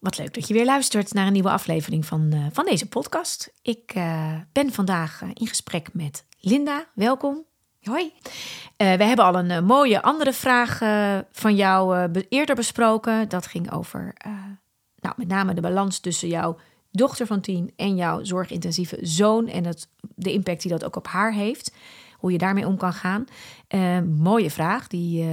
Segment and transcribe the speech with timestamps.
[0.00, 3.52] Wat leuk dat je weer luistert naar een nieuwe aflevering van, eh, van deze podcast.
[3.62, 6.86] Ik eh, ben vandaag eh, in gesprek met Linda.
[6.94, 7.46] Welkom.
[7.82, 8.12] Hoi.
[8.76, 10.78] We hebben al een mooie andere vraag
[11.32, 13.28] van jou eerder besproken.
[13.28, 14.12] Dat ging over
[14.96, 16.58] nou, met name de balans tussen jouw
[16.90, 19.48] dochter van tien en jouw zorgintensieve zoon.
[19.48, 21.72] En het, de impact die dat ook op haar heeft.
[22.18, 23.24] Hoe je daarmee om kan gaan.
[23.68, 25.28] Eh, mooie vraag, die eh,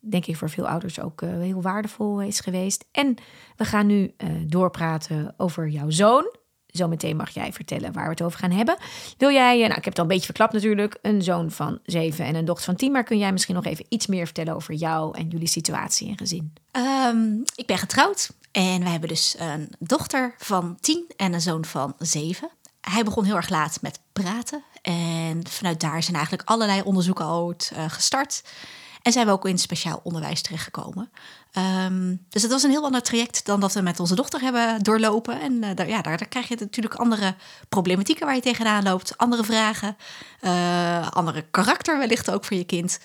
[0.00, 2.84] denk ik voor veel ouders ook eh, heel waardevol is geweest.
[2.92, 3.14] En
[3.56, 4.14] we gaan nu
[4.46, 6.34] doorpraten over jouw zoon.
[6.66, 8.76] Zometeen mag jij vertellen waar we het over gaan hebben.
[9.18, 12.24] Wil jij, nou, ik heb het al een beetje verklapt natuurlijk, een zoon van zeven
[12.24, 12.92] en een dochter van tien.
[12.92, 16.18] Maar kun jij misschien nog even iets meer vertellen over jou en jullie situatie en
[16.18, 16.52] gezin?
[16.70, 21.64] Ehm, ik ben getrouwd en wij hebben dus een dochter van tien en een zoon
[21.64, 22.50] van zeven.
[22.80, 27.54] Hij begon heel erg laat met praten en vanuit daar zijn eigenlijk allerlei onderzoeken al
[27.74, 28.42] eh, gestart.
[29.02, 31.10] En zijn we ook in speciaal onderwijs terechtgekomen.
[31.52, 34.82] Ehm, dus het was een heel ander traject dan dat we met onze dochter hebben
[34.82, 35.40] doorlopen.
[35.40, 37.34] En eh, daar, ja, daar, daar krijg je natuurlijk andere
[37.68, 39.18] problematieken waar je tegenaan loopt.
[39.18, 39.96] Andere vragen,
[40.40, 42.98] eh, andere karakter wellicht ook voor je kind.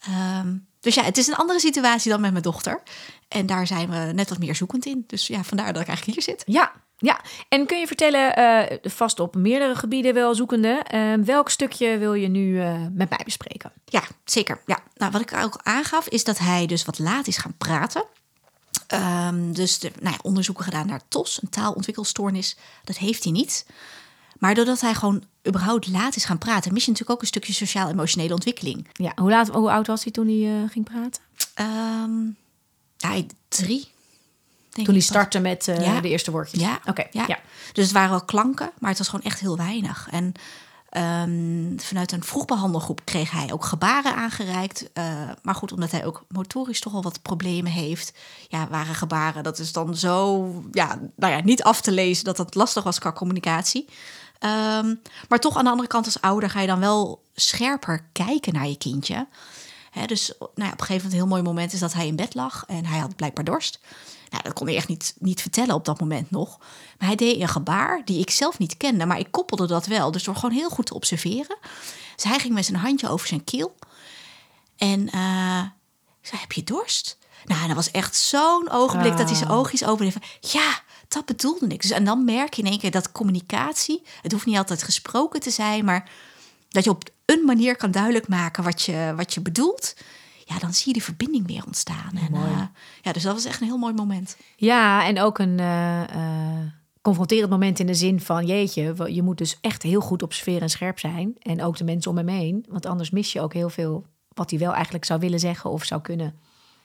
[0.00, 2.82] Ehm, dus ja, het is een andere situatie dan met mijn dochter.
[3.28, 5.04] En daar zijn we net wat meer zoekend in.
[5.06, 6.42] Dus ja, vandaar dat ik eigenlijk hier zit.
[6.46, 7.20] Ja, ja.
[7.48, 12.14] En kun je vertellen, eh, vast op meerdere gebieden wel zoekende, eh, welk stukje wil
[12.14, 13.72] je nu eh, met mij bespreken?
[13.84, 14.60] Ja, zeker.
[14.66, 14.78] Ja.
[14.94, 18.04] Nou, wat ik ook aangaf is dat hij dus wat laat is gaan praten.
[18.86, 22.56] Ehm, dus de, nou ja, onderzoeken gedaan naar TOS, een taalontwikkelstoornis.
[22.84, 23.66] Dat heeft hij niet.
[24.38, 27.52] Maar doordat hij gewoon überhaupt laat is gaan praten, mis je natuurlijk ook een stukje
[27.52, 28.88] sociaal-emotionele ontwikkeling.
[28.92, 31.22] Ja, hoe, laat, hoe oud was hij toen hij ging praten?
[32.98, 33.88] Hij drie.
[34.70, 35.04] Denk Toen dat.
[35.04, 36.00] startte met eh, Ja.
[36.00, 36.60] de eerste woordjes?
[36.60, 37.24] Ja, Oké, ja.
[37.26, 37.38] ja.
[37.72, 40.08] Dus het waren wel klanken, maar het was gewoon echt heel weinig.
[40.10, 40.32] En
[40.90, 44.92] ehm, vanuit een vroegbehandelgroep kreeg hij ook gebaren aangereikt.
[44.92, 45.04] Eh,
[45.42, 48.12] maar goed, omdat hij ook motorisch toch al wat problemen heeft,
[48.48, 49.42] ja, waren gebaren.
[49.42, 52.98] Dat is dan zo, ja, nou ja, niet af te lezen dat het lastig was
[52.98, 53.88] qua communicatie.
[54.38, 54.94] Ehm,
[55.28, 58.66] maar toch aan de andere kant als ouder ga je dan wel scherper kijken naar
[58.68, 59.26] je kindje.
[60.06, 62.16] Dus nou ja, op een gegeven moment een heel mooi moment is dat hij in
[62.16, 63.78] bed lag en hij had blijkbaar dorst.
[64.30, 66.58] Nou, dat kon hij echt niet, niet vertellen op dat moment nog.
[66.98, 70.10] Maar hij deed een gebaar die ik zelf niet kende, maar ik koppelde dat wel.
[70.10, 71.56] Dus door gewoon heel goed te observeren.
[72.14, 73.74] Dus hij ging met zijn handje over zijn keel.
[74.76, 75.06] En
[76.20, 77.18] ik zei, heb je dorst?
[77.44, 80.12] Nou, dat was echt zo'n ogenblik dat hij zijn oogjes opende.
[80.12, 81.82] Van, ja, dat bedoelde ik.
[81.82, 84.02] Dus, en dan merk je in één keer dat communicatie...
[84.22, 85.84] het hoeft niet altijd gesproken te zijn...
[85.84, 86.10] maar
[86.68, 89.94] dat je op een manier kan duidelijk maken wat je, wat je bedoelt...
[90.50, 92.10] ja, dan zie je die verbinding weer ontstaan.
[92.14, 92.62] En, eh,
[93.02, 94.36] ja, dus dat was echt een heel mooi moment.
[94.56, 96.66] Ja, en ook een eh, eh,
[97.02, 98.46] confronterend moment in de zin van...
[98.46, 101.34] jeetje, je moet dus echt heel goed op sfeer en scherp zijn.
[101.38, 102.64] En ook de mensen om hem heen.
[102.68, 105.84] Want anders mis je ook heel veel wat hij wel eigenlijk zou willen zeggen of
[105.84, 106.34] zou kunnen.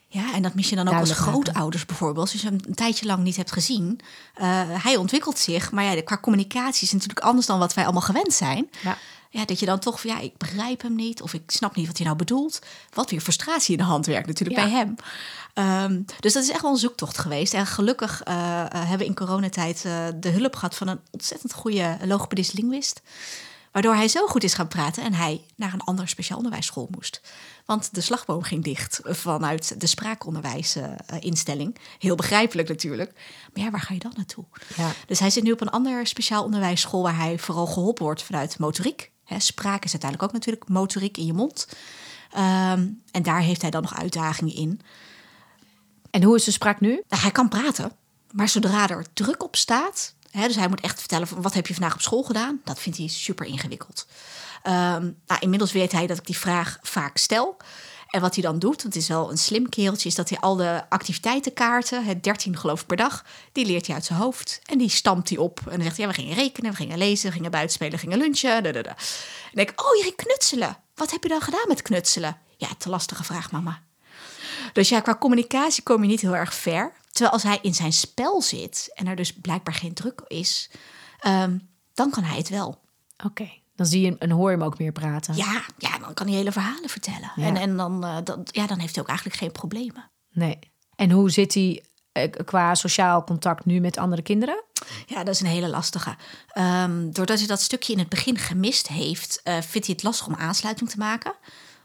[0.07, 1.43] Ja, en dat mis je dan ook als Duidelijk maken.
[1.43, 2.31] grootouders bijvoorbeeld.
[2.31, 3.99] Als je hem een tijdje lang niet hebt gezien.
[4.33, 7.83] Eh, hij ontwikkelt zich, maar ja, qua communicatie is het natuurlijk anders dan wat wij
[7.83, 8.69] allemaal gewend zijn.
[8.83, 8.97] Ja.
[9.29, 11.87] Ja, dat je dan toch, van, ja, ik begrijp hem niet of ik snap niet
[11.87, 12.59] wat hij nou bedoelt.
[12.93, 14.65] Wat weer frustratie in de hand werkt natuurlijk Ja.
[14.65, 14.95] bij hem.
[15.53, 17.53] Ehm, dus dat is echt wel een zoektocht geweest.
[17.53, 18.35] En gelukkig eh,
[18.69, 23.01] hebben we in coronatijd eh, de hulp gehad van een ontzettend goede logopedist-linguist.
[23.75, 27.21] Waardoor hij zo goed is gaan praten en hij naar een andere speciaal onderwijsschool moest.
[27.65, 31.77] Want de slagboom ging dicht vanuit de spraakonderwijsinstelling.
[31.99, 33.13] Heel begrijpelijk natuurlijk.
[33.53, 34.45] Maar ja, waar ga je dan naartoe?
[34.75, 34.91] Ja.
[35.07, 38.59] Dus hij zit nu op een ander speciaal onderwijsschool waar hij vooral geholpen wordt vanuit
[38.59, 39.11] motoriek.
[39.23, 41.67] Hè, spraak is uiteindelijk ook natuurlijk motoriek in je mond.
[42.31, 44.81] Ehm, en daar heeft hij dan nog uitdagingen in.
[46.11, 46.89] En hoe is de spraak nu?
[46.89, 47.91] Nou, hij kan praten,
[48.31, 51.73] maar zodra er druk op staat, dus hij moet echt vertellen van wat heb je
[51.73, 54.07] vandaag op school gedaan, dat vindt hij super ingewikkeld.
[54.63, 57.57] Ehm, nou, inmiddels weet hij dat ik die vraag vaak stel.
[58.09, 60.39] En wat hij dan doet, want het is wel een slim kereltje, is dat hij
[60.39, 64.59] al de activiteitenkaarten, het 13 geloof ik per dag, die leert hij uit zijn hoofd.
[64.63, 65.59] En die stampt hij op.
[65.65, 68.17] En dan zegt hij, ja, we gingen rekenen, we gingen lezen, we gingen buitenspelen, gingen
[68.17, 68.63] lunchen.
[68.63, 68.83] En dan
[69.53, 70.77] denk ik, oh, je ging knutselen.
[70.95, 72.37] Wat heb je dan gedaan met knutselen?
[72.57, 73.81] Ja, te lastige vraag, mama.
[74.73, 76.93] Dus ja, qua communicatie kom je niet heel erg ver.
[77.15, 80.69] Terwijl als hij in zijn spel zit en er dus blijkbaar geen druk is,
[81.19, 81.57] ehm,
[81.93, 82.81] dan kan hij het wel.
[83.25, 85.35] Oké, dan zie je hem en hoor je hem ook meer praten.
[85.35, 87.31] Ja, ja dan kan hij hele verhalen vertellen.
[87.35, 87.45] Ja.
[87.45, 90.11] En, en dan, eh, dan, ja, dan heeft hij ook eigenlijk geen problemen.
[90.31, 90.59] Nee.
[90.95, 94.63] En hoe zit hij eh, qua sociaal contact nu met andere kinderen?
[95.05, 96.15] Ja, dat is een hele lastige.
[96.47, 100.27] Ehm, doordat hij dat stukje in het begin gemist heeft, uh, vindt hij het lastig
[100.27, 101.33] om aansluiting te maken.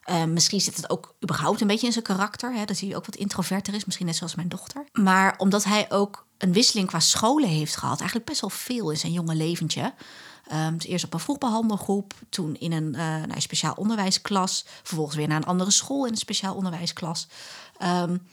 [0.06, 2.54] Uh, misschien zit het ook überhaupt een beetje in zijn karakter.
[2.54, 4.84] Hè, dat hij ook wat introverter is, misschien net zoals mijn dochter.
[4.92, 8.96] Maar omdat hij ook een wisseling qua scholen heeft gehad, eigenlijk best wel veel in
[8.96, 9.94] zijn jonge leventje.
[10.52, 15.36] Um, eerst op een vroegbehandelgroep, toen in een uh, nou, speciaal onderwijsklas, vervolgens weer naar
[15.36, 17.28] een andere school in een speciaal onderwijsklas.
[17.82, 18.28] Um,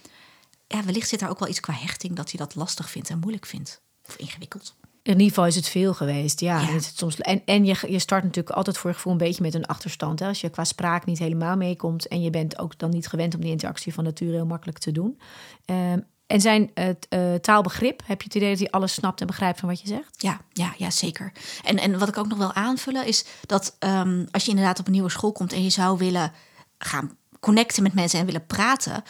[0.68, 3.19] ja, wellicht zit daar ook wel iets qua hechting dat hij dat lastig vindt en
[3.19, 3.81] moeilijk vindt.
[4.08, 4.75] Of ingewikkeld.
[5.07, 6.59] In ieder geval is het veel geweest, ja.
[6.59, 6.65] ja.
[6.65, 9.54] Het soms, en en je, je start natuurlijk altijd voor je gevoel een beetje met
[9.54, 10.19] een achterstand.
[10.19, 10.27] Hè?
[10.27, 13.42] Als je qua spraak niet helemaal meekomt en je bent ook dan niet gewend om
[13.42, 15.19] die interactie van nature heel makkelijk te doen.
[15.65, 19.27] Um, en zijn het uh, taalbegrip, heb je het idee dat hij alles snapt en
[19.27, 20.21] begrijpt van wat je zegt?
[20.21, 21.31] Ja, ja, ja zeker.
[21.63, 24.86] En, en wat ik ook nog wil aanvullen is dat um, als je inderdaad op
[24.86, 26.31] een nieuwe school komt en je zou willen
[26.77, 29.04] gaan connecten met mensen en willen praten,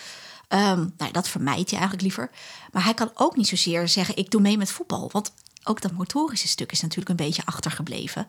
[0.54, 2.30] Um, nou, dat vermijdt hij eigenlijk liever.
[2.72, 5.10] Maar hij kan ook niet zozeer zeggen: ik doe mee met voetbal.
[5.12, 5.34] Want
[5.68, 8.28] ook dat motorische stuk is natuurlijk een beetje achtergebleven.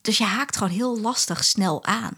[0.00, 2.16] Dus je haakt gewoon heel lastig snel aan.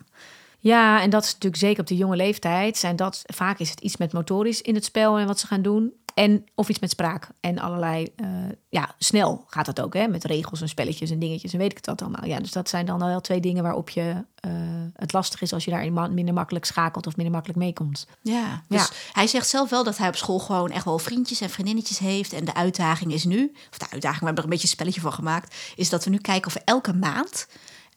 [0.59, 2.77] Ja, en dat is natuurlijk zeker op de jonge leeftijd.
[2.79, 5.62] Zijn dat, vaak is het iets met motorisch in het spel en wat ze gaan
[5.62, 5.93] doen.
[6.16, 8.28] En of iets met spraak en allerlei, uh,
[8.68, 11.76] ja, snel gaat dat ook, hè, met regels en spelletjes en dingetjes en weet ik
[11.76, 12.24] het dat allemaal.
[12.24, 14.52] Ja, dus dat zijn dan wel twee dingen waarop je uh,
[14.94, 18.06] het lastig is als je daar minder makkelijk schakelt of minder makkelijk meekomt.
[18.22, 18.88] Ja, dus ja.
[19.12, 22.32] hij zegt zelf wel dat hij op school gewoon echt wel vriendjes en vriendinnetjes heeft.
[22.32, 25.00] En de uitdaging is nu, of de uitdaging, we hebben er een beetje een spelletje
[25.00, 27.46] van gemaakt, is dat we nu kijken of we elke maand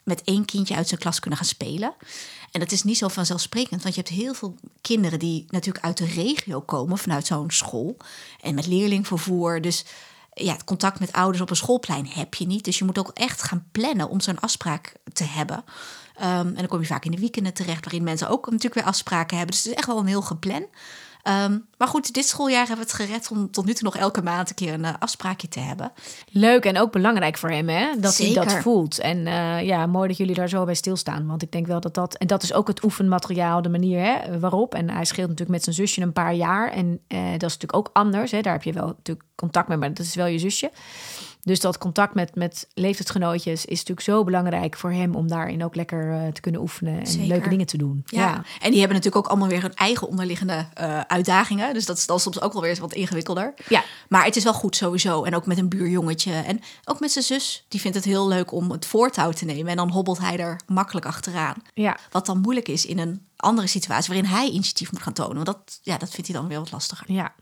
[0.10, 1.94] met één kindje uit zijn klas kunnen gaan spelen.
[2.52, 5.98] En dat is niet zo vanzelfsprekend, want je hebt heel veel kinderen die natuurlijk uit
[5.98, 7.98] de regio komen vanuit zo'n school
[8.42, 9.62] en met leerlingvervoer.
[9.62, 9.86] Dus
[10.34, 12.64] ja, het contact met ouders op een schoolplein heb je niet.
[12.64, 15.64] Dus je moet ook echt gaan plannen om zo'n afspraak te hebben.
[16.22, 18.84] Um, en dan kom je vaak in de weekenden terecht, waarin mensen ook natuurlijk weer
[18.84, 19.56] afspraken hebben.
[19.56, 20.66] Dus het is echt wel een heel gepland.
[21.24, 24.22] Um, maar goed, dit schooljaar hebben we het gered om tot nu toe nog elke
[24.22, 25.92] maand een keer een uh, afspraakje te hebben.
[26.32, 27.88] Leuk en ook belangrijk voor hem, hè?
[28.00, 28.44] Dat Zeker.
[28.44, 29.00] hij dat voelt.
[29.00, 31.28] En uh, ja, mooi dat jullie daar zo bij stilstaan.
[31.28, 32.16] Want ik denk wel dat dat.
[32.16, 34.76] En dat is ook het oefenmateriaal, de manier hè, waarop.
[34.76, 36.72] En hij scheelt natuurlijk met zijn zusje een paar jaar.
[36.72, 38.32] En uh, dat is natuurlijk ook anders.
[38.32, 38.42] Hè?
[38.42, 40.72] Daar heb je wel natuurlijk contact mee, maar dat is wel je zusje.
[41.42, 45.76] Dus dat contact met, met leeftijdsgenootjes is natuurlijk zo belangrijk voor hem om daarin ook
[45.76, 47.28] lekker uh, te kunnen oefenen en Zeker.
[47.28, 48.04] leuke dingen te doen.
[48.06, 48.20] Ja.
[48.20, 48.36] ja.
[48.36, 51.74] en die hebben natuurlijk ook allemaal weer hun eigen onderliggende uh, uitdagingen.
[51.74, 53.54] Dus dat is dan soms ook wel weer wat ingewikkelder.
[53.68, 53.84] Ja.
[54.10, 55.24] Maar het is wel goed sowieso.
[55.24, 56.34] En ook met een buurjongetje.
[56.34, 57.66] En ook met zijn zus.
[57.68, 59.68] Die vindt het heel leuk om het voortouw te nemen.
[59.68, 61.56] En dan hobbelt hij er makkelijk achteraan.
[61.74, 61.98] Ja.
[62.12, 65.36] Wat dan moeilijk is in een andere situatie waarin hij initiatief moet gaan tonen.
[65.36, 67.12] Want dat, ja, dat vindt hij dan weer wat lastiger.
[67.12, 67.34] Ja.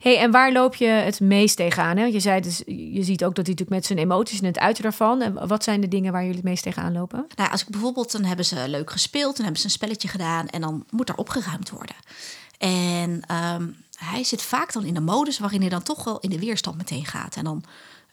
[0.00, 1.96] Hey, en waar loop je het meest tegenaan?
[1.96, 2.04] Hè?
[2.04, 4.82] Je zei dus, je ziet ook dat hij natuurlijk met zijn emoties en het uiten
[4.82, 5.20] daarvan.
[5.20, 7.26] En wat zijn de dingen waar jullie het meest tegenaan lopen?
[7.36, 10.48] Nou, als ik bijvoorbeeld, dan hebben ze leuk gespeeld, dan hebben ze een spelletje gedaan
[10.48, 11.96] en dan moet er opgeruimd worden.
[12.58, 13.22] En
[13.54, 16.38] um, hij zit vaak dan in de modus waarin hij dan toch wel in de
[16.38, 17.36] weerstand meteen gaat.
[17.36, 17.64] En dan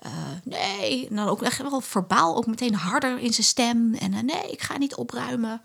[0.05, 0.11] uh,
[0.43, 3.93] nee, en dan ook echt wel verbaal, ook meteen harder in zijn stem.
[3.93, 5.61] En uh, nee, ik ga niet opruimen.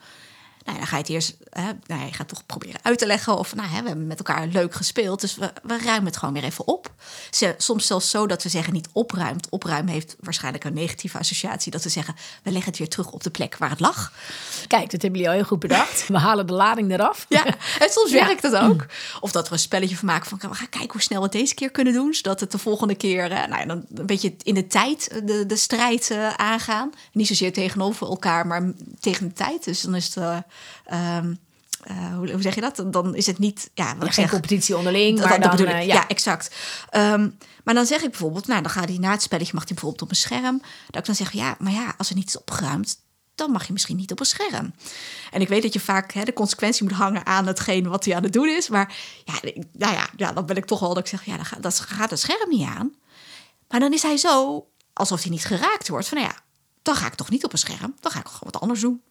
[0.65, 3.39] Nou, dan ga je het eerst, hè, nou, je gaat toch proberen uit te leggen.
[3.39, 5.21] Of nou, hè, we hebben met elkaar leuk gespeeld.
[5.21, 6.93] Dus we, we ruimen het gewoon weer even op.
[7.57, 9.49] Soms zelfs zo dat we zeggen niet opruimt.
[9.49, 11.73] Opruimen heeft waarschijnlijk een negatieve associatie.
[11.73, 14.13] Dat we zeggen, we leggen het weer terug op de plek waar het lag.
[14.67, 16.09] Kijk, dat hebben jullie al heel goed bedacht.
[16.09, 17.27] We halen de lading eraf.
[17.29, 17.45] Ja,
[17.79, 18.27] en soms ja.
[18.27, 18.87] werkt het ook.
[19.21, 21.33] Of dat we een spelletje van maken van, we gaan kijken hoe snel we het
[21.33, 22.15] deze keer kunnen doen.
[22.15, 25.57] Zodat het de volgende keer, uh, nou, dan een beetje in de tijd de, de
[25.57, 26.93] strijd uh, aangaan.
[27.13, 29.65] Niet zozeer tegenover elkaar, maar tegen de tijd.
[29.65, 30.17] Dus dan is het...
[30.17, 30.37] Uh,
[30.93, 31.39] Um,
[31.91, 32.85] uh, hoe, hoe, zeg je dat?
[32.87, 33.71] Dan is het niet.
[33.75, 35.19] Ja, wat ja, ik geen zeg, competitie onderling.
[35.19, 35.87] Dat, maar dan, bedoel uh, ik.
[35.87, 35.95] ja.
[35.95, 36.09] ja.
[36.09, 36.55] exact.
[36.97, 39.73] Um, maar dan zeg ik bijvoorbeeld, nou, dan gaat hij na het spelletje, mag hij
[39.73, 40.63] bijvoorbeeld op een scherm.
[40.87, 42.99] Dat ik dan zeg, ja, maar ja, als er niet is opgeruimd,
[43.35, 44.75] dan mag je misschien niet op een scherm.
[45.31, 48.15] En ik weet dat je vaak hè, de consequentie moet hangen aan hetgeen wat hij
[48.15, 48.69] aan het doen is.
[48.69, 49.35] Maar ja,
[49.73, 51.81] nou ja, ja, dan ben ik toch wel dat ik zeg, ja, dan gaat, dat
[51.81, 52.95] gaat het scherm niet aan.
[53.69, 56.39] Maar dan is hij zo, alsof hij niet geraakt wordt, van nou ja,
[56.83, 57.95] dan ga ik toch niet op een scherm.
[58.01, 59.03] Dan ga ik gewoon wat anders doen.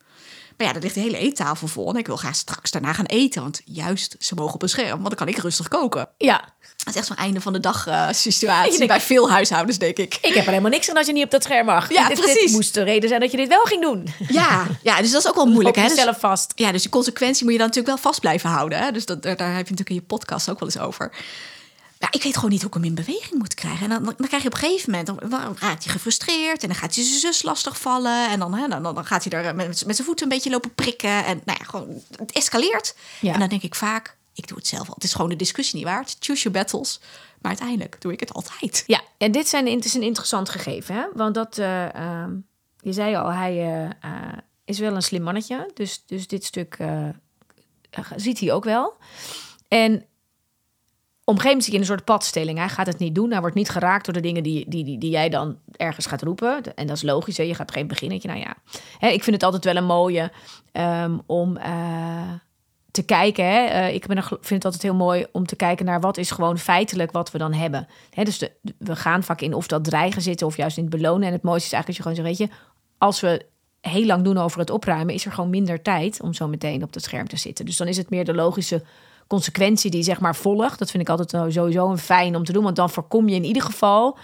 [0.57, 1.89] Maar ja, er ligt de hele eettafel vol.
[1.89, 3.41] En ik wil graag straks daarna gaan eten.
[3.41, 4.89] Want juist, ze mogen op een scherm.
[4.89, 6.09] Want dan kan ik rustig koken.
[6.17, 6.53] Ja.
[6.77, 8.77] Dat is echt zo'n einde van de dag uh, situatie.
[8.77, 10.17] Denk, bij veel huishoudens, denk ik.
[10.21, 11.91] Ik heb er helemaal niks aan als je niet op dat scherm mag.
[11.91, 12.41] Ja, dit, precies.
[12.41, 14.07] Dit moest de reden zijn dat je dit wel ging doen.
[14.27, 15.75] Ja, ja dus dat is ook wel moeilijk.
[15.75, 15.87] Op hè?
[15.87, 16.51] jezelf dus, vast.
[16.55, 18.79] Ja, dus die consequentie moet je dan natuurlijk wel vast blijven houden.
[18.79, 18.91] Hè?
[18.91, 21.11] Dus dat, daar heb je natuurlijk in je podcast ook wel eens over.
[22.03, 23.83] Ja, ik weet gewoon niet hoe ik hem in beweging moet krijgen.
[23.83, 26.61] En dan, dan, krijg je op een gegeven moment, dan, dan raakt hij gefrustreerd.
[26.61, 28.29] En dan gaat hij zijn zus lastig vallen.
[28.29, 30.73] En dan, hè, dan, dan gaat hij er met, met zijn voeten een beetje lopen
[30.73, 31.25] prikken.
[31.25, 32.95] En nou ja, gewoon, het escaleert.
[33.21, 33.33] Ja.
[33.33, 34.93] En dan denk ik vaak, ik doe het zelf al.
[34.93, 36.15] Het is gewoon de discussie niet waard.
[36.19, 36.99] Choose your battles.
[37.41, 38.83] Maar uiteindelijk doe ik het altijd.
[38.87, 40.95] Ja, en dit zijn, het is een interessant gegeven.
[40.95, 41.05] Hè?
[41.13, 42.25] Want dat, uh, uh,
[42.79, 43.89] je zei al, hij uh,
[44.65, 45.71] is wel een slim mannetje.
[45.73, 46.77] Dus, dus dit stuk
[48.15, 48.97] ziet hij ook wel.
[49.67, 50.05] En
[51.25, 52.57] een gegeven moment je in een soort padstelling.
[52.57, 53.31] Hij gaat het niet doen.
[53.31, 56.21] Hij wordt niet geraakt door de dingen die, die, die, die jij dan ergens gaat
[56.21, 56.75] roepen.
[56.75, 57.37] En dat is logisch.
[57.37, 57.43] Hè?
[57.43, 58.27] Je gaat geen beginnetje.
[58.27, 58.55] Nou ja,
[58.97, 60.31] hè, ik vind het altijd wel een mooie
[60.73, 62.31] um, om uh,
[62.91, 63.45] te kijken.
[63.45, 63.65] Hè?
[63.65, 67.11] Uh, ik vind het altijd heel mooi om te kijken naar wat is gewoon feitelijk
[67.11, 67.87] wat we dan hebben.
[68.09, 71.27] Hè, dus we gaan vaak in of dat dreigen zitten of juist in het belonen.
[71.27, 73.45] En het mooiste is eigenlijk dat je gewoon zegt, weet je, als we
[73.81, 76.93] heel lang doen over het opruimen, is er gewoon minder tijd om zo meteen op
[76.93, 77.65] het scherm te zitten.
[77.65, 78.83] Dus dan is het meer de logische
[79.27, 80.79] consequentie die zeg maar volgt.
[80.79, 83.43] Dat vind ik altijd sowieso een fijn om te doen, want dan voorkom je in
[83.43, 84.17] ieder geval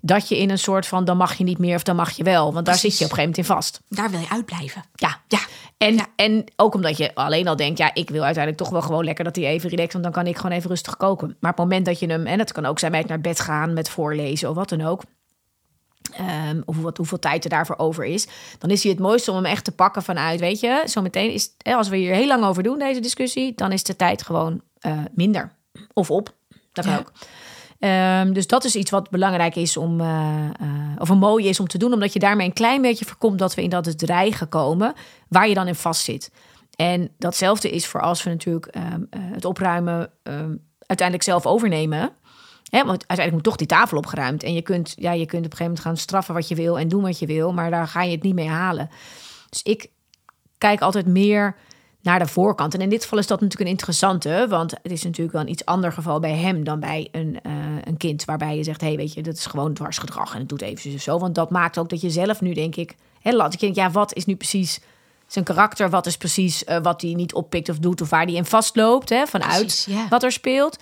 [0.00, 2.22] dat je in een soort van dan mag je niet meer of dan mag je
[2.22, 3.80] wel, want daar zit je op een gegeven moment in vast.
[3.88, 4.84] Daar wil je uitblijven.
[4.94, 5.38] Ja, ja.
[5.76, 9.04] En, en ook omdat je alleen al denkt, ja, ik wil uiteindelijk toch wel gewoon
[9.04, 11.36] lekker dat hij even relaxed, want dan kan ik gewoon even rustig koken.
[11.40, 13.40] Maar op het moment dat je hem, en het kan ook zijn met naar bed
[13.40, 15.02] gaan, met voorlezen of wat dan ook,
[16.50, 18.26] Um, of wat, hoeveel tijd er daarvoor over is.
[18.58, 21.50] Dan is hij het mooiste om hem echt te pakken vanuit, weet je, zometeen is,
[21.62, 24.98] als we hier heel lang over doen, deze discussie, dan is de tijd gewoon uh,
[25.14, 25.52] minder.
[25.92, 26.34] Of op.
[26.72, 26.98] Dat kan ja.
[26.98, 27.12] ook.
[28.26, 30.06] Um, dus dat is iets wat belangrijk is om, uh,
[30.62, 30.68] uh,
[30.98, 33.54] of een mooi is om te doen, omdat je daarmee een klein beetje voorkomt dat
[33.54, 34.94] we in dat het dreigen komen,
[35.28, 36.30] waar je dan in vast zit.
[36.76, 40.10] En datzelfde is voor als we natuurlijk um, het opruimen
[40.86, 42.10] uiteindelijk zelf overnemen.
[42.74, 44.42] Hè, want uiteindelijk moet toch die tafel opgeruimd.
[44.42, 46.78] En je kunt, ja, je kunt op een gegeven moment gaan straffen wat je wil
[46.78, 48.90] en doen wat je wil, maar daar ga je het niet mee halen.
[49.50, 49.90] Dus ik
[50.58, 51.56] kijk altijd meer
[52.02, 52.74] naar de voorkant.
[52.74, 55.50] En in dit geval is dat natuurlijk een interessante, want het is natuurlijk wel een
[55.50, 57.52] iets ander geval bij hem dan bij een, uh,
[57.84, 60.48] een kind, waarbij je zegt: hé, hey, weet je, dat is gewoon dwarsgedrag en het
[60.48, 61.18] doet even zo.
[61.18, 63.90] Want dat maakt ook dat je zelf nu, denk ik, hè, laat ik denk, ja,
[63.90, 64.80] wat is nu precies
[65.26, 65.90] zijn karakter?
[65.90, 69.08] Wat is precies uh, wat hij niet oppikt of doet, of waar hij in vastloopt,
[69.08, 70.10] hè, vanuit precies, yeah.
[70.10, 70.78] wat er speelt.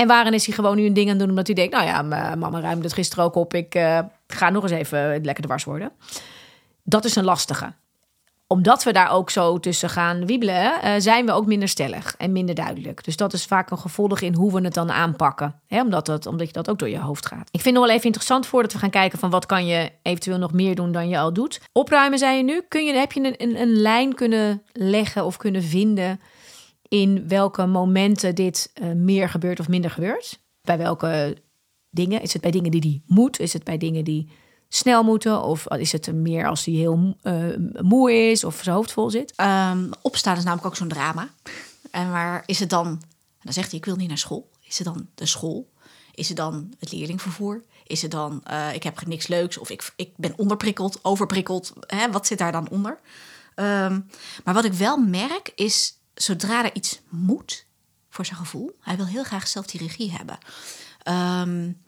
[0.00, 2.02] En waarin is hij gewoon nu een ding aan doen omdat hij denkt: nou ja,
[2.34, 5.92] mama ruimde het gisteren ook op, ik uh, ga nog eens even lekker dwars worden.
[6.82, 7.72] Dat is een lastige
[8.52, 12.32] omdat we daar ook zo tussen gaan wiebelen, uh, zijn we ook minder stellig en
[12.32, 13.04] minder duidelijk.
[13.04, 15.60] Dus dat is vaak een gevolg in hoe we het dan aanpakken.
[15.66, 17.48] Hè, omdat, het, omdat je dat ook door je hoofd gaat.
[17.50, 20.38] Ik vind het wel even interessant voordat we gaan kijken van wat kan je eventueel
[20.38, 21.60] nog meer doen dan je al doet.
[21.72, 22.62] Opruimen zei je nu.
[22.68, 26.20] Kun je, heb je een, een, een lijn kunnen leggen of kunnen vinden
[26.90, 30.40] in welke momenten dit uh, meer gebeurt of minder gebeurt?
[30.62, 31.36] Bij welke
[31.90, 32.22] dingen?
[32.22, 33.38] Is het bij dingen die die moet?
[33.38, 34.30] Is het bij dingen die
[34.68, 35.42] snel moeten?
[35.42, 39.32] Of is het meer als hij heel uh, moe is of zijn hoofd vol zit?
[39.36, 41.28] Um, opstaan is namelijk ook zo'n drama.
[41.90, 43.02] En waar is het dan?
[43.40, 44.50] Dan zegt hij, ik wil niet naar school.
[44.62, 45.70] Is het dan de school?
[46.14, 47.62] Is het dan het leerlingvervoer?
[47.86, 51.72] Is het dan, uh, ik heb niks leuks of ik, ik ben onderprikkeld, overprikkeld?
[51.86, 52.10] Hè?
[52.10, 52.98] Wat zit daar dan onder?
[53.56, 54.06] Um,
[54.44, 57.66] maar wat ik wel merk is, zodra er iets moet
[58.08, 60.38] voor zijn gevoel, hij wil heel graag zelf die regie hebben.
[61.48, 61.78] Um,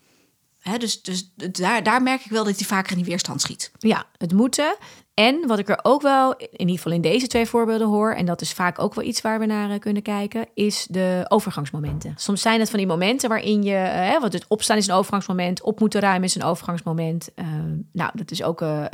[0.78, 3.72] dus dus daar, daar merk ik wel dat hij vaker in die weerstand schiet.
[3.78, 4.76] Ja, het moeten.
[5.14, 8.26] En wat ik er ook wel, in ieder geval in deze twee voorbeelden hoor, en
[8.26, 12.14] dat is vaak ook wel iets waar we naar eh, kunnen kijken, is de overgangsmomenten.
[12.16, 15.62] Soms zijn het van die momenten waarin je, hè, want het opstaan is een overgangsmoment,
[15.62, 17.30] op moeten ruimen is een overgangsmoment.
[17.36, 17.46] Uh,
[17.92, 18.84] nou, dat is ook uh,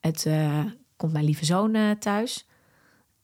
[0.00, 0.64] het, uh,
[0.96, 2.46] komt mijn lieve zoon thuis.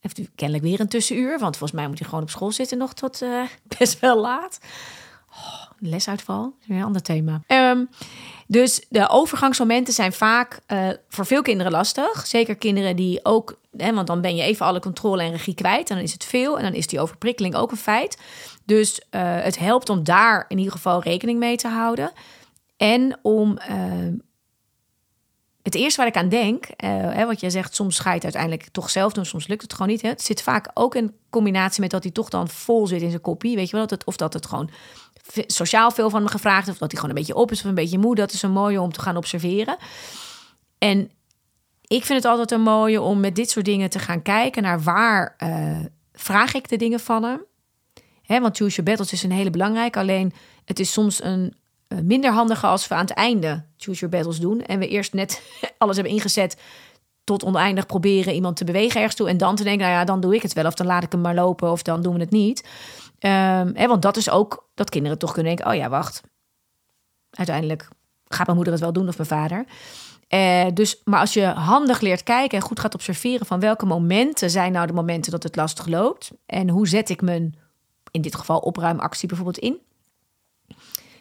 [0.00, 2.78] Heeft u kennelijk weer een tussenuur, want volgens mij moet hij gewoon op school zitten
[2.78, 3.22] nog tot
[3.78, 4.58] best wel laat.
[5.30, 7.40] Oh, lesuitval, weer een ander thema.
[7.46, 7.88] Um,
[8.50, 12.26] dus de overgangsmomenten zijn vaak uh, voor veel kinderen lastig.
[12.26, 15.90] Zeker kinderen die ook, hè, want dan ben je even alle controle en regie kwijt.
[15.90, 18.18] En dan is het veel en dan is die overprikkeling ook een feit.
[18.64, 22.12] Dus uh, het helpt om daar in ieder geval rekening mee te houden.
[22.76, 23.76] En om uh,
[25.68, 28.24] het eerste waar ik aan denk, uh, hè, wat jij zegt, soms ga je het
[28.24, 30.02] uiteindelijk toch zelf doen, soms lukt het gewoon niet.
[30.02, 30.08] Hè.
[30.08, 33.22] Het zit vaak ook in combinatie met dat hij toch dan vol zit in zijn
[33.22, 33.56] kopie.
[33.56, 34.70] Weet je wel, dat het, of dat het gewoon
[35.46, 37.74] sociaal veel van me gevraagd, of dat hij gewoon een beetje op is of een
[37.74, 38.14] beetje moe.
[38.14, 39.76] Dat is een mooie om te gaan observeren.
[40.78, 41.10] En
[41.86, 44.82] ik vind het altijd een mooie om met dit soort dingen te gaan kijken naar
[44.82, 45.78] waar uh,
[46.12, 47.44] vraag ik de dingen van hem.
[48.22, 49.98] Hè, want choose your battles is een hele belangrijke.
[49.98, 50.32] Alleen
[50.64, 51.54] het is soms een
[52.02, 54.62] minder handige als we aan het einde choose your battles doen.
[54.62, 55.42] En we eerst net
[55.78, 56.56] alles hebben ingezet
[57.24, 59.28] tot oneindig proberen iemand te bewegen ergens toe.
[59.28, 60.66] En dan te denken, nou ja, dan doe ik het wel.
[60.66, 61.70] Of dan laat ik hem maar lopen.
[61.70, 62.64] Of dan doen we het niet.
[63.20, 66.20] Um, hè, want dat is ook dat kinderen toch kunnen denken: oh ja, wacht.
[67.30, 67.88] Uiteindelijk
[68.28, 69.64] gaat mijn moeder het wel doen of mijn vader.
[70.28, 74.50] Uh, dus, maar als je handig leert kijken en goed gaat observeren van welke momenten
[74.50, 76.30] zijn nou de momenten dat het lastig loopt.
[76.46, 77.58] En hoe zet ik mijn,
[78.10, 79.78] in dit geval opruimactie bijvoorbeeld in.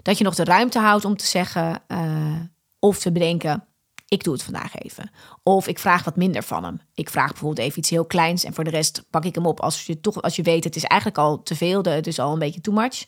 [0.08, 2.40] Dat je nog de ruimte houdt om te zeggen uh,
[2.80, 3.64] of te bedenken,
[4.08, 5.12] ik doe het vandaag even.
[5.44, 6.82] Of ik vraag wat minder van hem.
[6.94, 9.60] Ik vraag bijvoorbeeld even iets heel kleins en voor de rest pak ik hem op
[9.60, 12.34] als je toch als je weet het is eigenlijk al te veel, het is al
[12.34, 13.06] een beetje too much.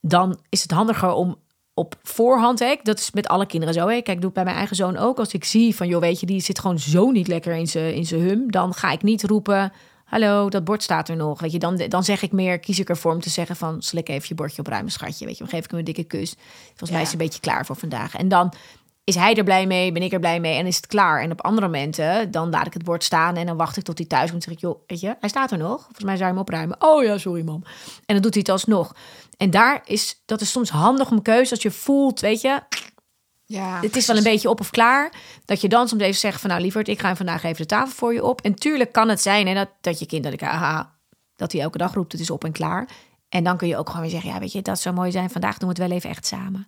[0.00, 1.36] Dan is het handiger om
[1.74, 3.88] op voorhand, hè, dat is met alle kinderen zo.
[3.88, 4.00] Hè.
[4.00, 5.18] Kijk, ik doe bij mijn eigen zoon ook.
[5.18, 7.94] Als ik zie van, joh, weet je, die zit gewoon zo niet lekker in zijn
[7.94, 9.72] in hum, dan ga ik niet roepen,
[10.10, 11.40] hallo, dat bord staat er nog.
[11.40, 14.08] Weet je, dan, dan zeg ik meer, kies ik ervoor om te zeggen van, slik
[14.08, 15.24] even je bordje opruimen, schatje.
[15.24, 16.34] Weet je, dan geef ik hem een dikke kus.
[16.66, 18.16] Volgens mij is het een beetje klaar voor vandaag.
[18.16, 18.52] En dan
[19.04, 21.22] is hij er blij mee, ben ik er blij mee en is het klaar.
[21.22, 23.98] En op andere momenten, dan laat ik het bord staan en dan wacht ik tot
[23.98, 24.44] hij thuis komt.
[24.44, 25.80] En zeg ik, joh, weet je, hij staat er nog.
[25.80, 26.76] Volgens mij zou je hem opruimen.
[26.78, 27.62] Oh ja, sorry mam.
[28.06, 28.94] En dan doet hij het alsnog.
[29.36, 32.60] En daar is, dat is soms handig om een keuze als je voelt, weet je,
[33.50, 35.12] Ja, het is wel een beetje op of klaar.
[35.44, 37.94] Dat je dan soms even zegt van nou lieverd, ik ga vandaag even de tafel
[37.94, 38.40] voor je op.
[38.40, 40.94] En tuurlijk kan het zijn hè, dat, dat je kind dat ik aha,
[41.36, 42.88] dat hij elke dag roept het is op en klaar.
[43.28, 45.30] En dan kun je ook gewoon weer zeggen, ja weet je, dat zou mooi zijn.
[45.30, 46.66] Vandaag doen we het wel even echt samen.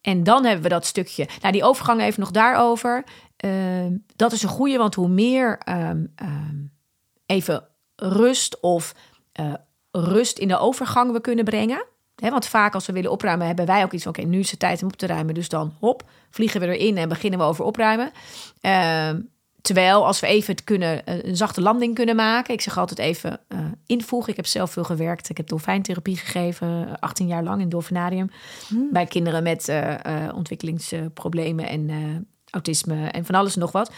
[0.00, 1.28] En dan hebben we dat stukje.
[1.40, 3.04] Nou, die overgang even nog daarover.
[3.36, 6.56] Ehm, dat is een goede, want hoe meer ehm, ehm,
[7.26, 8.94] even rust of
[9.32, 9.54] eh,
[9.90, 11.86] rust in de overgang we kunnen brengen.
[12.20, 14.60] Want vaak als we willen opruimen, hebben wij ook iets van: oké, nu is het
[14.60, 15.34] tijd om op te ruimen.
[15.34, 18.10] Dus dan hop, vliegen we erin en beginnen we over opruimen.
[18.60, 19.20] Ehm,
[19.60, 22.54] terwijl als we even het kunnen, eh, een zachte landing kunnen maken.
[22.54, 24.30] Ik zeg altijd even eh, invoegen.
[24.30, 25.28] Ik heb zelf veel gewerkt.
[25.28, 28.30] Ik heb dolfijntherapie gegeven, eh, 18 jaar lang in dolfinarium.
[28.90, 31.96] Bij kinderen met eh, eh, ontwikkelingsproblemen en eh,
[32.50, 33.90] autisme en van alles en nog wat.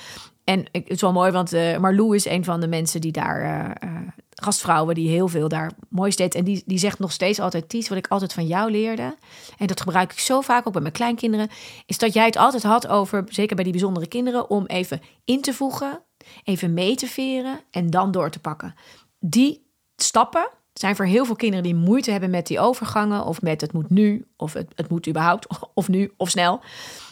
[0.51, 3.89] En het is wel mooi, want Marlou is een van de mensen die daar, eh,
[3.89, 6.35] eh, gastvrouwen, die heel veel daar moois deed.
[6.35, 9.15] En die, die zegt nog steeds altijd, Ties, wat ik altijd van jou leerde.
[9.59, 11.49] En dat gebruik ik zo vaak ook bij mijn kleinkinderen.
[11.87, 15.41] Is dat jij het altijd had over, zeker bij die bijzondere kinderen, om even in
[15.41, 16.03] te voegen,
[16.45, 18.75] even mee te veren en dan door te pakken.
[19.19, 19.67] Die
[19.97, 23.25] stappen zijn voor heel veel kinderen die moeite hebben met die overgangen.
[23.25, 26.61] Of met het moet nu, of het, het moet überhaupt, of nu, of snel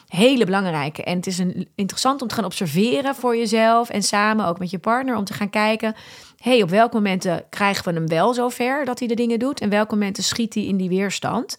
[0.09, 1.05] hele belangrijke.
[1.05, 4.71] En het is een, interessant om te gaan observeren voor jezelf en samen ook met
[4.71, 5.95] je partner om te gaan kijken.
[6.37, 9.69] hey, op welke momenten krijgen we hem wel zover dat hij de dingen doet en
[9.69, 11.59] welke momenten schiet hij in die weerstand.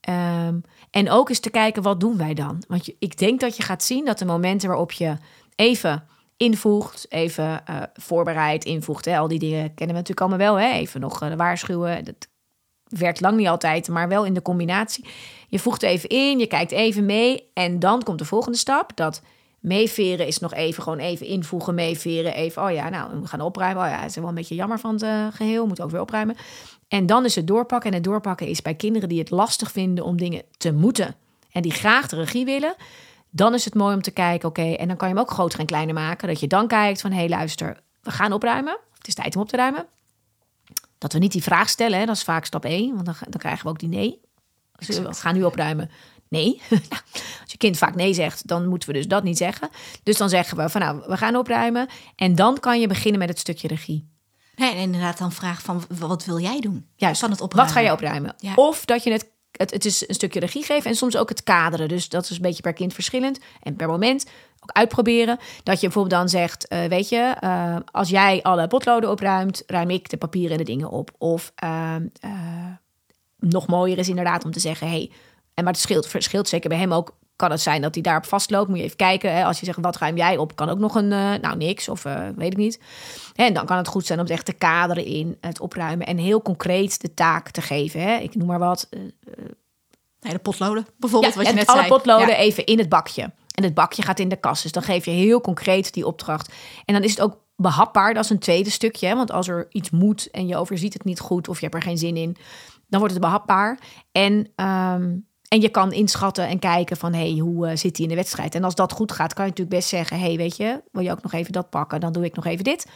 [0.00, 0.58] Ehm,
[0.90, 2.62] en ook eens te kijken wat doen wij dan?
[2.68, 5.16] Want je, ik denk dat je gaat zien dat de momenten waarop je
[5.56, 6.06] even
[6.36, 10.68] invoegt, even eh voorbereid invoegt, hè, al die dingen kennen we natuurlijk allemaal wel.
[10.68, 10.72] Hè?
[10.72, 12.04] Even nog eh, waarschuwen.
[12.04, 12.28] Dat
[12.98, 15.04] werkt lang niet altijd, maar wel in de combinatie.
[15.48, 18.96] Je voegt even in, je kijkt even mee en dan komt de volgende stap.
[18.96, 19.22] Dat
[19.60, 22.34] meeveren is nog even gewoon even invoegen, meeveren.
[22.34, 23.84] Even, oh ja, nou, we gaan opruimen.
[23.84, 26.00] Oh ja, het is wel een beetje jammer van het eh, geheel, moet ook weer
[26.00, 26.36] opruimen.
[26.88, 27.90] En dan is het doorpakken.
[27.90, 31.14] En het doorpakken is bij kinderen die het lastig vinden om dingen te moeten.
[31.50, 32.74] En die graag de regie willen.
[33.30, 35.60] Dan is het mooi om te kijken, oké, en dan kan je hem ook groter
[35.60, 36.28] en kleiner maken.
[36.28, 38.78] Dat je dan kijkt van, hé luister, we gaan opruimen.
[38.98, 39.86] Het is tijd om op te ruimen.
[41.02, 43.40] Dat we niet die vraag stellen, hè, dat is vaak stap 1, want dan, dan
[43.40, 44.20] krijgen we ook die nee.
[44.86, 45.90] Dus we gaan nu opruimen.
[46.28, 46.60] Nee.
[46.70, 47.02] Nou,
[47.42, 49.68] Als je kind vaak nee zegt, dan moeten we dus dat niet zeggen.
[50.02, 51.88] Dus dan zeggen we van nou, we gaan opruimen.
[52.16, 54.10] En dan kan je beginnen met het stukje regie.
[54.56, 56.86] Nee, en inderdaad dan vraag van wat wil jij doen?
[56.96, 57.74] Juist, van het opruimen.
[57.74, 58.34] wat ga je opruimen?
[58.38, 58.52] Ja.
[58.54, 61.42] Of dat je het, het, het is een stukje regie geven en soms ook het
[61.42, 61.88] kaderen.
[61.88, 64.26] Dus dat is een beetje per kind verschillend en per moment
[64.62, 65.38] ook uitproberen.
[65.62, 69.90] Dat je bijvoorbeeld dan zegt, eh, weet je, eh, als jij alle potloden opruimt, ruim
[69.90, 71.10] ik de papieren en de dingen op.
[71.18, 72.30] Of eh, eh,
[73.38, 75.10] nog mooier is inderdaad om te zeggen, hey,
[75.54, 77.20] en maar het scheelt, verschilt zeker bij hem ook.
[77.36, 78.68] Kan het zijn dat hij daarop vastloopt?
[78.68, 79.34] Moet je even kijken.
[79.34, 79.44] Hè?
[79.44, 80.56] Als je zegt, wat ruim jij op?
[80.56, 82.02] Kan ook nog een, nou niks of
[82.36, 82.80] weet ik niet.
[83.34, 86.06] En dan kan het goed zijn om het echt te kaderen in het opruimen.
[86.06, 88.00] En heel concreet de taak te geven.
[88.00, 88.16] Hè?
[88.16, 88.88] Ik noem maar wat.
[90.20, 91.90] Nee, de potloden bijvoorbeeld, wat je net alle zei.
[91.90, 92.34] potloden Ja.
[92.36, 93.30] even in het bakje.
[93.54, 94.62] En het bakje gaat in de kast.
[94.62, 96.52] Dus dan geef je heel concreet die opdracht.
[96.84, 98.14] En dan is het ook behapbaar.
[98.14, 99.14] Dat is een tweede stukje.
[99.14, 101.48] Want als er iets moet en je overziet het niet goed...
[101.48, 102.36] of je hebt er geen zin in,
[102.88, 103.78] dan wordt het behapbaar.
[104.12, 105.16] En, ehm,
[105.48, 107.14] en je kan inschatten en kijken van...
[107.14, 108.54] hey, hoe eh, zit hij in de wedstrijd?
[108.54, 110.18] En als dat goed gaat, kan je natuurlijk best zeggen...
[110.18, 112.00] hey, weet je, wil je ook nog even dat pakken?
[112.00, 112.86] Dan doe ik nog even dit.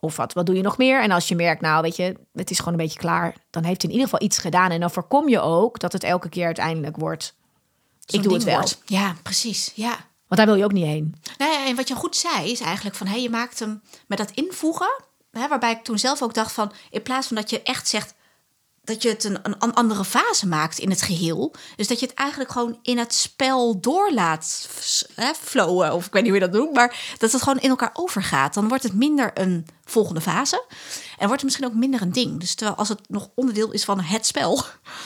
[0.00, 1.02] Of wat, wat doe je nog meer?
[1.02, 3.34] En als je merkt, nou weet je, het is gewoon een beetje klaar...
[3.50, 4.70] dan heeft hij in ieder geval iets gedaan.
[4.70, 7.36] En dan voorkom je ook dat het elke keer uiteindelijk wordt...
[8.06, 8.54] Ik doe het wel.
[8.54, 8.78] wordt.
[8.86, 9.72] Ja, precies.
[9.74, 10.10] Ja.
[10.28, 11.14] Want daar wil je ook niet heen.
[11.38, 13.06] Nou ja, en wat je goed zei is eigenlijk van...
[13.06, 15.02] Hey, je maakt hem met dat invoegen...
[15.30, 16.72] Hè, waarbij ik toen zelf ook dacht van...
[16.90, 18.14] in plaats van dat je echt zegt...
[18.84, 21.54] dat je het een, een an- andere fase maakt in het geheel...
[21.76, 24.68] dus dat je het eigenlijk gewoon in het spel doorlaat
[25.14, 25.92] hè, flowen...
[25.94, 26.74] of ik weet niet hoe je dat noemt...
[26.74, 28.54] maar dat het gewoon in elkaar overgaat.
[28.54, 30.64] Dan wordt het minder een volgende fase...
[31.18, 32.40] en wordt het misschien ook minder een ding.
[32.40, 34.64] Dus terwijl als het nog onderdeel is van het spel...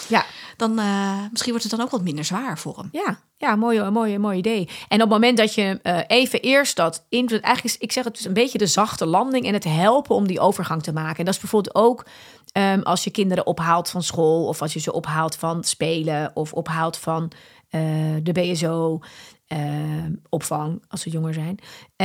[0.09, 0.25] Ja,
[0.57, 2.89] dan eh, misschien wordt het dan ook wat minder zwaar voor hem.
[2.93, 4.69] ja, ja mooi, mooi, mooi idee.
[4.89, 7.41] En op het moment dat je eh, even eerst dat invloed...
[7.41, 9.47] Eigenlijk is, ik zeg het dus een beetje de zachte landing...
[9.47, 11.19] en het helpen om die overgang te maken.
[11.19, 12.07] En dat is bijvoorbeeld ook
[12.53, 14.47] ehm, als je kinderen ophaalt van school...
[14.47, 16.31] of als je ze ophaalt van spelen...
[16.35, 17.33] of ophaalt van
[17.69, 17.81] eh,
[18.23, 19.01] de BSO...
[19.47, 21.59] ehm, opvang als ze jonger zijn.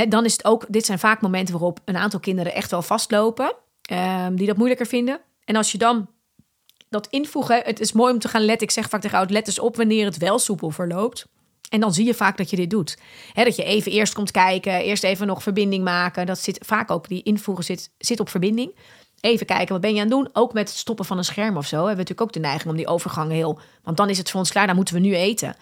[0.10, 3.56] Dan is het ook, dit zijn vaak momenten waarop een aantal kinderen echt wel vastlopen,
[3.82, 5.22] ehm, die dat moeilijker vinden.
[5.46, 6.08] En als je dan
[6.92, 8.68] dat invoegen, het is mooi om te gaan letten.
[8.68, 11.26] Ik zeg vaak tegen oud, let eens op wanneer het wel soepel verloopt.
[11.70, 12.98] En dan zie je vaak dat je dit doet.
[13.34, 16.26] Dat je even eerst komt kijken, eerst even nog verbinding maken.
[16.26, 18.76] Dat zit vaak ook, die invoegen zit, zit op verbinding.
[19.20, 20.30] Even kijken, wat ben je aan het doen?
[20.34, 21.76] Ook met het stoppen van een scherm of zo.
[21.76, 23.60] Hebben we natuurlijk ook de neiging om die overgang heel...
[23.84, 25.56] Want dan is het voor ons klaar, dan moeten we nu eten.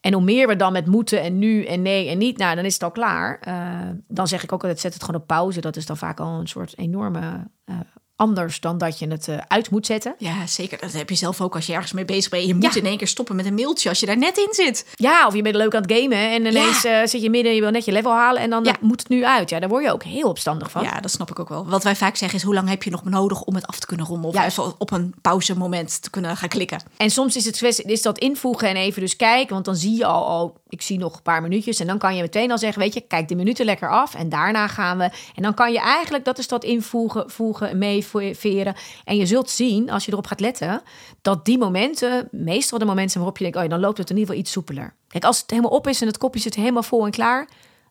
[0.00, 2.64] En hoe meer we dan met moeten en nu en nee en niet, nou, dan
[2.64, 3.40] is het al klaar.
[3.48, 5.60] Uh, dan zeg ik ook altijd, zet het gewoon op pauze.
[5.60, 7.76] Dat is dan vaak al een soort enorme uh,
[8.20, 10.14] anders dan dat je het uh, uit moet zetten.
[10.18, 10.78] Ja, zeker.
[10.80, 12.46] Dat heb je zelf ook als je ergens mee bezig bent.
[12.46, 12.80] Je moet ja.
[12.80, 14.86] in één keer stoppen met een mailtje als je daar net in zit.
[14.94, 17.00] Ja, of je bent leuk aan het gamen en ineens ja.
[17.00, 18.76] uh, zit je midden, je wil net je level halen en dan ja.
[18.80, 19.50] moet het nu uit.
[19.50, 20.82] Ja, daar word je ook heel opstandig van.
[20.82, 21.66] Ja, dat snap ik ook wel.
[21.66, 23.86] Wat wij vaak zeggen is, hoe lang heb je nog nodig om het af te
[23.86, 24.36] kunnen rommelen?
[24.36, 26.82] Of even op een pauzemoment te kunnen gaan klikken.
[26.96, 30.04] En soms is het is dat invoegen en even dus kijken, want dan zie je
[30.04, 32.82] al, al, ik zie nog een paar minuutjes en dan kan je meteen al zeggen,
[32.82, 35.10] weet je, kijk de minuten lekker af en daarna gaan we.
[35.34, 37.78] En dan kan je eigenlijk, dat is dat invoegen, voegen,
[38.12, 38.74] meeveren.
[39.04, 40.82] En je zult zien, als je erop gaat letten,
[41.22, 44.16] dat die momenten, meestal de momenten waarop je denkt, oh ja, dan loopt het in
[44.16, 44.94] ieder geval iets soepeler.
[45.08, 47.48] Kijk, als het helemaal op is en het kopje zit helemaal vol en klaar,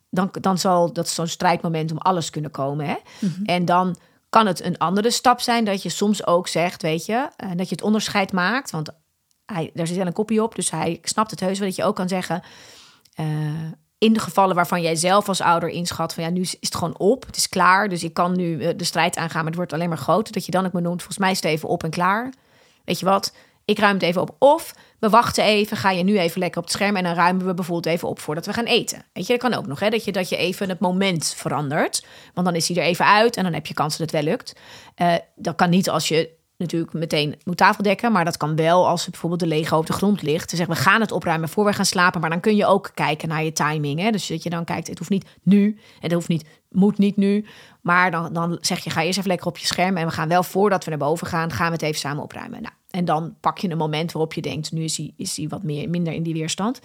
[0.10, 2.86] dan, dan zal dat zo'n strijdmoment om alles kunnen komen.
[2.86, 2.96] Hè?
[3.20, 3.46] Mm -hmm.
[3.46, 3.96] En dan
[4.30, 7.70] kan het een andere stap zijn dat je soms ook zegt, weet je, uh, dat
[7.70, 8.72] je het onderscheid maakt.
[8.72, 8.90] Want
[9.46, 11.84] hij, daar zit wel een kopie op, dus hij snapt het heus wel dat je
[11.84, 12.44] ook kan zeggen.
[13.20, 13.26] Uh,
[14.00, 16.98] in de gevallen waarvan jij zelf als ouder inschat van ja, nu is het gewoon
[16.98, 19.90] op, het is klaar, dus ik kan nu de strijd aangaan, maar het wordt alleen
[19.90, 20.34] maar groter.
[20.34, 22.34] Dat je dan ook maar noemt, volgens mij is het even op en klaar.
[22.86, 23.34] Weet je wat?
[23.66, 24.36] Ik ruim het even op.
[24.40, 27.46] Of we wachten even, ga je nu even lekker op het scherm en dan ruimen
[27.46, 29.06] we bijvoorbeeld even op voordat we gaan eten.
[29.14, 29.90] Weet je, dat kan ook nog, hè?
[29.90, 32.06] Dat je, dat je even het moment verandert.
[32.34, 34.32] Want dan is hij er even uit en dan heb je kans dat het wel
[34.32, 34.56] lukt.
[34.98, 38.12] Uh, dat kan niet als je natuurlijk meteen moet tafeldekken.
[38.12, 40.50] Maar dat kan wel als bijvoorbeeld de Lego op de grond ligt.
[40.50, 42.22] Te zeggen, we gaan het opruimen voor we gaan slapen.
[42.22, 44.00] Maar dan kun je ook kijken naar je timing.
[44.00, 44.12] Hè?
[44.12, 45.80] Dus dat je dan kijkt, het hoeft niet nu.
[46.00, 47.46] Het hoeft niet, moet niet nu.
[47.82, 49.98] Maar dan, dan zeg je, ga eerst even lekker op je scherm.
[49.98, 52.62] En we gaan wel, voordat we naar boven gaan, gaan we het even samen opruimen.
[52.62, 55.48] Nou, en dan pak je een moment waarop je denkt, nu is hij, is hij
[55.48, 56.80] wat meer, minder in die weerstand.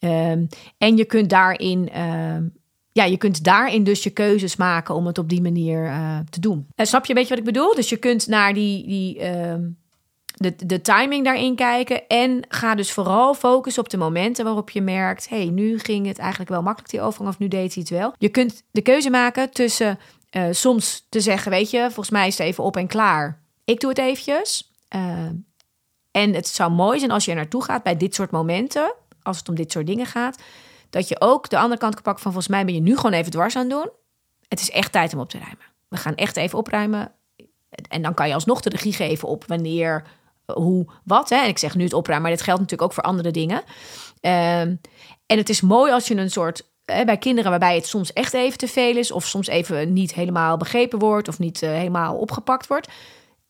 [0.00, 0.48] Um,
[0.78, 2.00] en je kunt daarin...
[2.00, 2.62] Um,
[2.94, 6.40] ja, je kunt daarin dus je keuzes maken om het op die manier uh, te
[6.40, 6.66] doen.
[6.74, 7.74] En snap je een beetje wat ik bedoel?
[7.74, 9.54] Dus je kunt naar die, die, uh,
[10.24, 12.06] de, de timing daarin kijken.
[12.06, 16.18] En ga dus vooral focussen op de momenten waarop je merkt: hey, nu ging het
[16.18, 18.12] eigenlijk wel makkelijk die overgang, of nu deed hij het wel.
[18.18, 19.98] Je kunt de keuze maken tussen
[20.30, 23.40] uh, soms te zeggen: weet je, volgens mij is het even op en klaar.
[23.64, 24.70] Ik doe het eventjes.
[26.10, 29.38] en het zou mooi zijn als je er naartoe gaat bij dit soort momenten, als
[29.38, 30.38] het om dit soort dingen gaat
[30.94, 33.12] dat je ook de andere kant kan pakken van volgens mij ben je nu gewoon
[33.12, 33.90] even dwars aan het doen.
[34.48, 35.64] Het is echt tijd om op te ruimen.
[35.88, 37.12] We gaan echt even opruimen.
[37.88, 40.04] En dan kan je alsnog de regie geven op wanneer,
[40.46, 41.28] hoe, wat.
[41.28, 41.36] Hè?
[41.36, 43.56] En ik zeg nu het opruimen, maar dit geldt natuurlijk ook voor andere dingen.
[43.56, 44.80] Um,
[45.26, 48.34] en het is mooi als je een soort hè, bij kinderen waarbij het soms echt
[48.34, 52.16] even te veel is, of soms even niet helemaal begrepen wordt, of niet uh, helemaal
[52.16, 52.88] opgepakt wordt.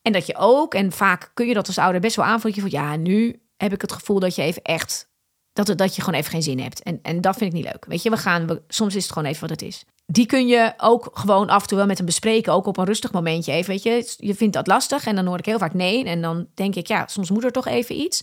[0.03, 2.71] En dat je ook, en vaak kun je dat als ouder best wel aanvoelen, van
[2.71, 5.13] ja, nu heb ik het gevoel dat je even echt
[5.55, 6.83] dat, dat je gewoon even geen zin hebt.
[6.83, 7.85] En, en dat vind ik niet leuk.
[7.85, 9.85] Weet je, we gaan, we, soms is het gewoon even wat het is.
[10.07, 12.53] Die kun je ook gewoon af en toe wel met hem bespreken.
[12.53, 13.71] Ook op een rustig momentje even.
[13.71, 15.07] Weet je, je vindt dat lastig.
[15.07, 16.05] En dan hoor ik heel vaak nee.
[16.05, 18.23] En dan denk ik, ja, soms moet er toch even iets.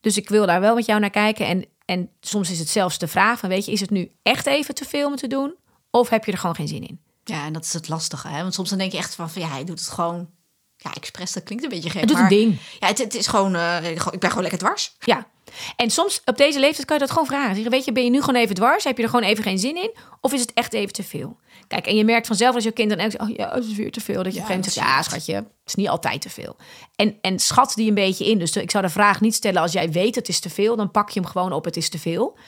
[0.00, 1.46] Dus ik wil daar wel met jou naar kijken.
[1.46, 4.46] En, en soms is het zelfs de vraag van, weet je, is het nu echt
[4.46, 5.54] even te veel om te doen?
[5.90, 7.00] Of heb je er gewoon geen zin in?
[7.24, 8.28] Ja, en dat is het lastige.
[8.28, 8.42] Hè?
[8.42, 10.28] Want soms dan denk je echt van, van ja, hij doet het gewoon
[10.76, 12.00] ja, expres, dat klinkt een beetje gek.
[12.00, 12.60] Het doet maar, een ding.
[12.78, 14.96] Ja, het, het is gewoon, uh, ik ben gewoon lekker dwars.
[14.98, 15.26] Ja.
[15.76, 17.54] En soms op deze leeftijd kan je dat gewoon vragen.
[17.54, 18.84] Zeggen, weet je, ben je nu gewoon even dwars?
[18.84, 19.94] Heb je er gewoon even geen zin in?
[20.20, 21.36] Of is het echt even te veel?
[21.68, 23.92] Kijk, en je merkt vanzelf als je kind dan zegt, oh ja, het is weer
[23.92, 24.22] te veel.
[24.22, 26.56] Dat je ja, zegt, ja, schatje, het is niet altijd te veel.
[26.96, 28.38] En, en schat die een beetje in.
[28.38, 30.90] Dus ik zou de vraag niet stellen als jij weet het is te veel, dan
[30.90, 32.38] pak je hem gewoon op het is te veel.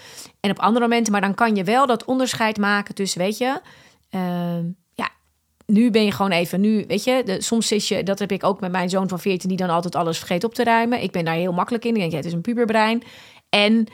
[0.40, 3.60] En op andere momenten, maar dan kan je wel dat onderscheid maken tussen, weet je,
[4.10, 4.56] uh,
[5.70, 8.60] nu ben je gewoon even, nu, weet je, soms zit je, dat heb ik ook
[8.60, 11.02] met mijn zoon van 14, die dan altijd alles vergeet op te ruimen.
[11.02, 11.94] Ik ben daar heel makkelijk in.
[11.94, 13.02] Ik denk, ja, het is een puberbrein.
[13.48, 13.86] En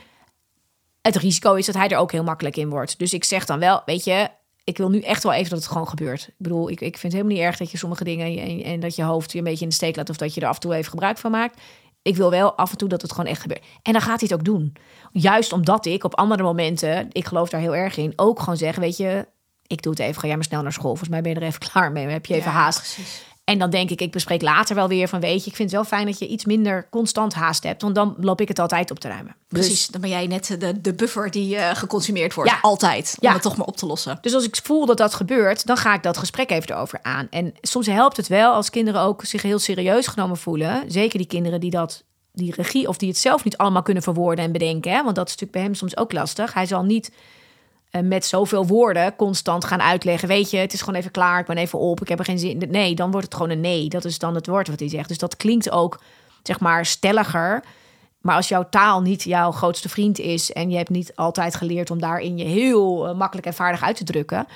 [1.03, 2.99] het risico is dat hij er ook heel makkelijk in wordt.
[2.99, 4.29] Dus ik zeg dan wel, weet je,
[4.65, 6.27] ik wil nu echt wel even dat het gewoon gebeurt.
[6.29, 8.81] Ik bedoel, ik, ik vind het helemaal niet erg dat je sommige dingen en, en
[8.81, 10.55] dat je hoofd je een beetje in de steek laat of dat je er af
[10.55, 11.61] en toe even gebruik van maakt.
[12.03, 13.65] Ik wil wel af en toe dat het gewoon echt gebeurt.
[13.83, 14.77] En dan gaat hij het ook doen.
[15.13, 18.77] Juist omdat ik op andere momenten, ik geloof daar heel erg in, ook gewoon zeg,
[18.77, 19.27] weet je,
[19.67, 20.89] ik doe het even, ga jij maar snel naar school.
[20.89, 22.07] Volgens mij ben je er even klaar mee.
[22.07, 22.79] Heb je even ja, haast.
[22.79, 23.25] Precies.
[23.47, 25.81] En dan denk ik, ik bespreek later wel weer van, weet je, ik vind het
[25.81, 28.91] wel fijn dat je iets minder constant haast hebt, want dan loop ik het altijd
[28.91, 29.37] op te ruimen.
[29.49, 32.59] Precies, dus, dan ben jij net de, de buffer die uh, geconsumeerd wordt, ja.
[32.61, 33.33] altijd, om ja.
[33.33, 34.19] het toch maar op te lossen.
[34.21, 37.27] Dus als ik voel dat dat gebeurt, dan ga ik dat gesprek even erover aan.
[37.31, 41.27] En soms helpt het wel als kinderen ook zich heel serieus genomen voelen, zeker die
[41.27, 44.93] kinderen die dat die regie of die het zelf niet allemaal kunnen verwoorden en bedenken,
[44.93, 45.03] hè?
[45.03, 46.55] want dat is natuurlijk bij hem soms ook lastig.
[46.55, 47.17] Hij zal niet eh,
[48.03, 50.29] met zoveel woorden constant gaan uitleggen.
[50.29, 52.39] Weet je, het is gewoon even klaar, ik ben even op, ik heb er geen
[52.39, 52.63] zin.
[52.69, 53.89] Nee, dan wordt het gewoon een nee.
[53.89, 55.09] Dat is dan het woord wat hij zegt.
[55.09, 56.01] Dus dat klinkt ook,
[56.43, 57.63] zeg maar, stelliger.
[58.21, 61.91] Maar als jouw taal niet jouw grootste vriend is en je hebt niet altijd geleerd
[61.91, 64.47] om daarin je heel eh, makkelijk en vaardig uit te drukken,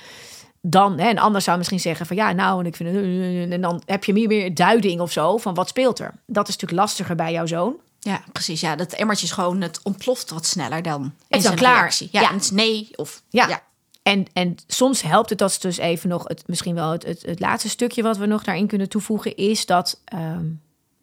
[0.61, 3.61] dan, hè, een ander zou misschien zeggen van ja, nou, en ik vind het, en
[3.61, 6.13] dan heb je meer, meer duiding of zo van wat speelt er.
[6.25, 7.75] Dat is natuurlijk lastiger bij jouw zoon.
[8.03, 8.61] Ja, precies.
[8.61, 11.03] Ja, dat emmertje is gewoon, het ontploft wat sneller dan.
[11.05, 11.79] Is dan zijn klaar.
[11.79, 12.09] reactie.
[12.11, 12.27] Ja, Ja.
[12.27, 13.47] en het is nee of Ja.
[13.47, 13.63] ja.
[14.03, 17.21] En, en soms helpt het, dat is dus even nog het, misschien wel het, het,
[17.21, 20.45] het laatste stukje wat we nog daarin kunnen toevoegen, is dat ehm,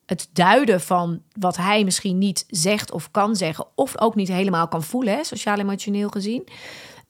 [0.06, 4.68] het duiden van wat hij misschien niet zegt of kan zeggen, of ook niet helemaal
[4.68, 6.48] kan voelen, hè, sociaal-emotioneel gezien.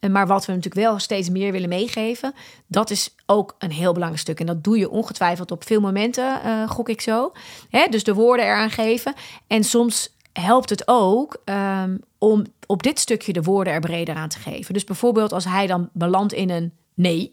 [0.01, 2.35] Eh, Maar wat we natuurlijk wel steeds meer willen meegeven,
[2.67, 4.41] dat is ook een heel belangrijk stuk.
[4.41, 7.33] En dat doe je ongetwijfeld op veel momenten, eh, gok ik zo.
[7.71, 9.15] Hè, dus de woorden eraan geven.
[9.47, 14.29] En soms helpt het ook ehm, om op dit stukje de woorden er breder aan
[14.29, 14.75] te geven.
[14.75, 17.33] Dus bijvoorbeeld als hij dan belandt in een nee,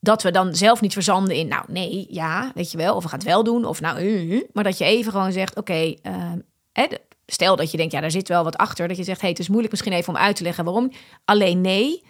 [0.00, 3.08] dat we dan zelf niet verzanden in, nou nee, ja, weet je wel, of we
[3.08, 5.94] gaan het wel doen, of nou, uh, uh, maar dat je even gewoon zegt, oké,
[6.02, 6.38] ehm,
[6.72, 9.20] hè, de- stel dat je denkt, ja, daar zit wel wat achter, dat je zegt,
[9.20, 10.92] hey, het is moeilijk misschien even om uit te leggen waarom.
[11.24, 12.02] Alleen nee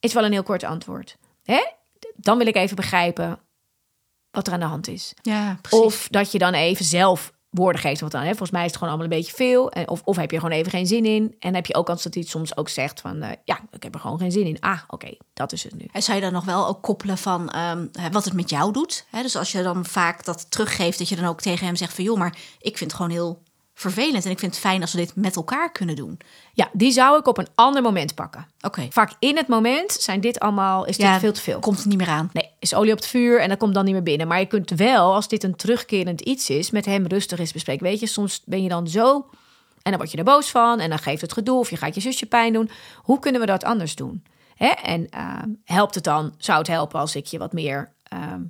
[0.00, 1.16] is wel een heel kort antwoord.
[1.42, 1.66] Hè?
[2.16, 3.38] Dan wil ik even begrijpen
[4.30, 5.14] wat er aan de hand is.
[5.22, 5.84] Ja, precies.
[5.84, 8.00] Of dat je dan even zelf woorden geeft.
[8.00, 9.70] Want dan, hè, volgens mij is het gewoon allemaal een beetje veel.
[9.70, 11.36] En Of, of heb je er gewoon even geen zin in.
[11.38, 13.22] En heb je ook kans dat hij het soms ook zegt van...
[13.22, 14.60] eh, ja, ik heb er gewoon geen zin in.
[14.60, 15.84] Ah, oké, dat is het nu.
[15.92, 19.06] En zou je dan nog wel ook koppelen van ehm, wat het met jou doet?
[19.10, 21.94] Hè, dus als je dan vaak dat teruggeeft, dat je dan ook tegen hem zegt
[21.94, 22.04] van...
[22.04, 23.42] joh, maar ik vind het gewoon heel
[23.82, 26.20] vervelend en ik vind het fijn als we dit met elkaar kunnen doen.
[26.52, 28.46] Ja, die zou ik op een ander moment pakken.
[28.60, 30.84] Oké, Vaak in het moment zijn dit allemaal...
[30.84, 31.58] is dit veel te veel.
[31.58, 32.30] komt er niet meer aan.
[32.32, 34.28] Nee, is olie op het vuur en dat komt dan niet meer binnen.
[34.28, 37.84] Maar je kunt wel, als dit een terugkerend iets is, met hem rustig eens bespreken.
[37.84, 39.26] Weet je, soms ben je dan zo
[39.82, 41.94] en dan word je er boos van en dan geeft het gedoe of je gaat
[41.94, 42.70] je zusje pijn doen.
[42.96, 44.24] Hoe kunnen we dat anders doen?
[44.54, 44.68] Hè?
[44.68, 48.40] En ehm, helpt het dan, zou het helpen als ik je wat meer ehm,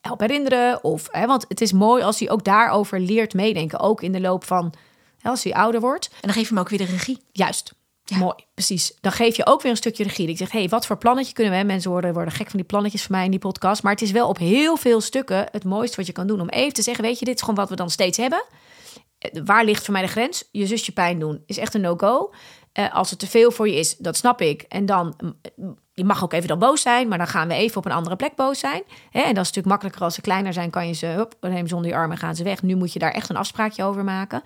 [0.00, 0.84] help herinneren?
[0.84, 4.20] Of, hè, want het is mooi als hij ook daarover leert meedenken, ook in de
[4.20, 4.74] loop van,
[5.18, 6.08] hè, als hij ouder wordt.
[6.08, 7.22] En dan geef je hem ook weer de regie.
[7.32, 7.76] Juist.
[8.04, 8.16] Ja.
[8.16, 8.92] Mooi, precies.
[9.00, 10.28] Dan geef je ook weer een stukje regie.
[10.28, 11.64] Ik zeg, hey, wat voor plannetje kunnen we?
[11.64, 13.82] Mensen worden, worden gek van die plannetjes van mij in die podcast.
[13.82, 16.40] Maar het is wel op heel veel stukken het mooiste wat je kan doen.
[16.40, 18.44] Om even te zeggen, weet je, dit is gewoon wat we dan steeds hebben.
[19.18, 20.48] Eh, Waar ligt voor mij de grens?
[20.52, 22.32] Je zusje pijn doen is echt een no-go.
[22.72, 24.62] Eh, als het te veel voor je is, dat snap ik.
[24.62, 25.14] En dan,
[25.56, 27.92] mm, je mag ook even dan boos zijn, maar dan gaan we even op een
[27.92, 28.82] andere plek boos zijn.
[29.10, 29.20] Hè?
[29.20, 31.76] En dat is natuurlijk makkelijker als ze kleiner zijn, kan je ze, hup, neem ze
[31.76, 32.62] onder je arm en gaan ze weg.
[32.62, 34.42] Nu moet je daar echt een afspraakje over maken.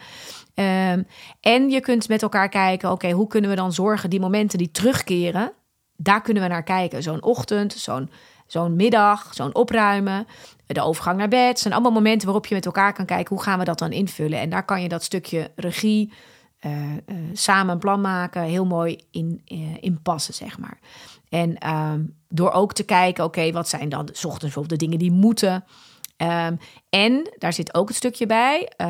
[0.55, 1.03] Ehm,
[1.41, 4.71] en je kunt met elkaar kijken, oké, hoe kunnen we dan zorgen, die momenten die
[4.71, 5.53] terugkeren,
[5.97, 7.03] daar kunnen we naar kijken.
[7.03, 8.11] Zo'n ochtend, zo'n
[8.47, 10.27] zo'n middag, zo'n opruimen,
[10.67, 11.49] de overgang naar bed.
[11.49, 13.93] Het zijn allemaal momenten waarop je met elkaar kan kijken, hoe gaan we dat dan
[13.93, 14.39] invullen?
[14.39, 16.13] En daar kan je dat stukje regie,
[16.59, 16.99] eh, eh,
[17.33, 20.79] samen een plan maken, heel mooi in, eh, in passen, zeg maar.
[21.33, 24.99] En ehm, door ook te kijken, oké, wat zijn dan 's ochtends bijvoorbeeld de dingen
[24.99, 25.65] die moeten?
[26.17, 26.57] Ehm,
[26.89, 28.73] en daar zit ook het stukje bij.
[28.77, 28.89] eh,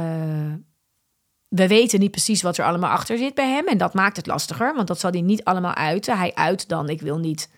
[1.48, 3.66] we weten niet precies wat er allemaal achter zit bij hem.
[3.66, 6.18] En dat maakt het lastiger, want dat zal hij niet allemaal uiten.
[6.18, 7.50] Hij uit dan, ik wil niet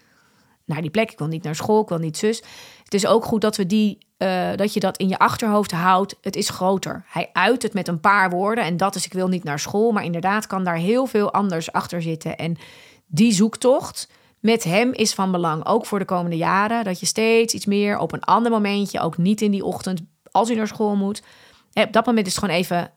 [0.65, 2.43] naar die plek, ik wil niet naar school, ik wil niet zus.
[2.85, 6.17] Het is ook goed dat, we die, eh, dat je dat in je achterhoofd houdt.
[6.21, 7.05] Het is groter.
[7.07, 9.93] Hij uit het met een paar woorden en dat is ik wil niet naar school.
[9.93, 12.37] Maar inderdaad kan daar heel veel anders achter zitten.
[12.37, 12.57] En
[13.07, 14.09] die zoektocht
[14.45, 16.85] met hem is van belang, ook voor de komende jaren.
[16.85, 20.49] Dat je steeds iets meer op een ander momentje, ook niet in die ochtend, als
[20.49, 21.23] hij naar school moet.
[21.73, 22.93] Op dat moment is het gewoon even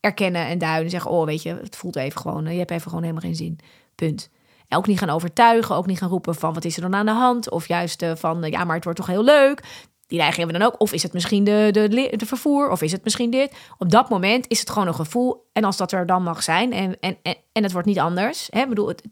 [0.00, 0.90] erkennen en duiden.
[0.90, 3.36] Zeggen, oh weet je, het voelt even gewoon, eh, je hebt even gewoon helemaal geen
[3.36, 3.58] zin.
[3.94, 4.30] Punt.
[4.68, 7.06] En ook niet gaan overtuigen, ook niet gaan roepen van wat is er dan aan
[7.06, 7.50] de hand?
[7.50, 9.62] Of juist eh, van, eh, ja, maar het wordt toch heel leuk.
[10.06, 10.80] Die neiging we dan ook.
[10.80, 12.70] Of is het misschien de, de, de vervoer?
[12.70, 13.56] Of is het misschien dit?
[13.78, 15.48] Op dat moment is het gewoon een gevoel.
[15.52, 18.48] En als dat er dan mag zijn en, en, en, en het wordt niet anders.
[18.50, 18.66] Hè?
[18.66, 19.02] Bedoel, het,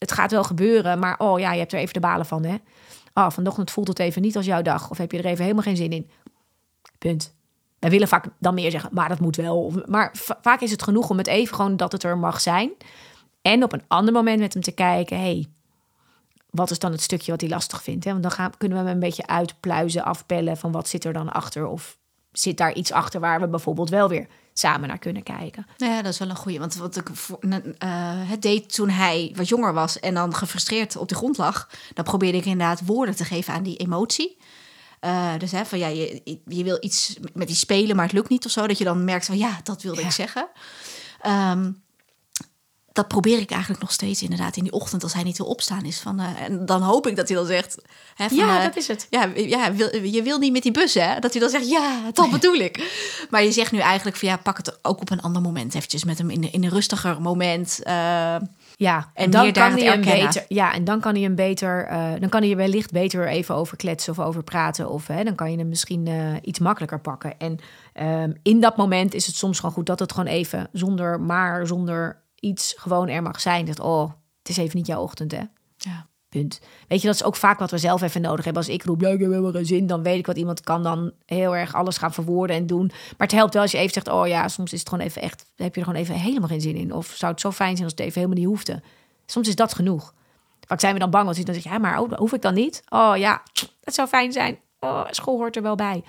[0.00, 2.44] het gaat wel gebeuren, maar oh ja, je hebt er even de balen van.
[2.44, 2.56] Hè?
[3.14, 4.90] Oh, vanochtend voelt het even niet als jouw dag.
[4.90, 6.10] Of heb je er even helemaal geen zin in?
[6.98, 7.34] Punt.
[7.78, 9.72] Wij willen vaak dan meer zeggen, maar dat moet wel.
[9.86, 12.70] Maar va- vaak is het genoeg om het even gewoon dat het er mag zijn.
[13.42, 15.46] En op een ander moment met hem te kijken, hey,
[16.50, 18.04] wat is dan het stukje wat hij lastig vindt?
[18.04, 18.10] Hè?
[18.10, 21.32] Want dan gaan, kunnen we hem een beetje uitpluizen, afpellen van wat zit er dan
[21.32, 21.66] achter?
[21.66, 21.98] Of
[22.32, 24.26] zit daar iets achter waar we bijvoorbeeld wel weer
[24.60, 25.66] samen naar kunnen kijken?
[25.76, 26.58] Ja, dat is wel een goeie.
[26.58, 27.58] Want wat ik voor, eh,
[28.28, 32.04] het deed toen hij wat jonger was en dan gefrustreerd op de grond lag, dan
[32.04, 34.36] probeerde ik inderdaad woorden te geven aan die emotie.
[35.00, 38.28] Eh, dus hè, van ja, je, je wil iets met die spelen, maar het lukt
[38.28, 38.66] niet of zo.
[38.66, 40.06] Dat je dan merkt van ja, dat wilde Ja.
[40.06, 40.48] ik zeggen.
[41.20, 41.72] Ehm,
[42.92, 45.84] dat probeer ik eigenlijk nog steeds inderdaad in die ochtend als hij niet wil opstaan
[45.84, 45.98] is.
[46.00, 47.82] Van, eh, en dan hoop ik dat hij dan zegt.
[48.14, 49.06] Hè, van, Ja, eh, dat is het.
[49.10, 51.18] Ja, ja wil, je wil niet met die bus, hè?
[51.18, 52.98] Dat hij dan zegt, ja, dat bedoel ik.
[53.30, 56.04] Maar je zegt nu eigenlijk van ja, pak het ook op een ander moment eventjes
[56.04, 57.82] met hem in, een- in een rustiger moment.
[57.82, 58.36] eh,
[58.76, 60.44] Ja, en, En dan kan hij hem beter.
[60.48, 61.88] Ja, en dan kan hij hem beter.
[62.20, 64.90] dan kan hij er wellicht beter even over kletsen of over praten.
[64.90, 66.08] Of hè, dan kan je hem misschien
[66.42, 67.38] iets makkelijker pakken.
[67.38, 67.58] En
[67.92, 71.66] ehm, in dat moment is het soms gewoon goed dat het gewoon even zonder maar,
[71.66, 73.64] zonder iets gewoon er mag zijn.
[73.64, 75.42] Dat oh, het is even niet jouw ochtend, hè?
[75.76, 76.08] ja.
[76.28, 76.60] Punt.
[76.88, 78.62] Weet je, dat is ook vaak wat we zelf even nodig hebben.
[78.62, 80.82] Als ik roep, ja, ik heb helemaal geen zin, dan weet ik wat iemand kan
[80.82, 82.86] dan heel erg alles gaan verwoorden en doen.
[82.86, 85.22] Maar het helpt wel als je even zegt, oh ja, soms is het gewoon even
[85.22, 86.92] echt, heb je er gewoon even helemaal geen zin in.
[86.94, 88.82] Of zou het zo fijn zijn als het even helemaal niet hoefde.
[89.26, 90.14] Soms is dat genoeg.
[90.66, 92.54] Vaak zijn we dan bang, want dan zeg je, ja, maar oh, hoef ik dan
[92.54, 92.82] niet?
[92.88, 93.42] Oh ja,
[93.84, 94.58] het zou fijn zijn.
[94.80, 96.04] Oh, school hoort er wel bij.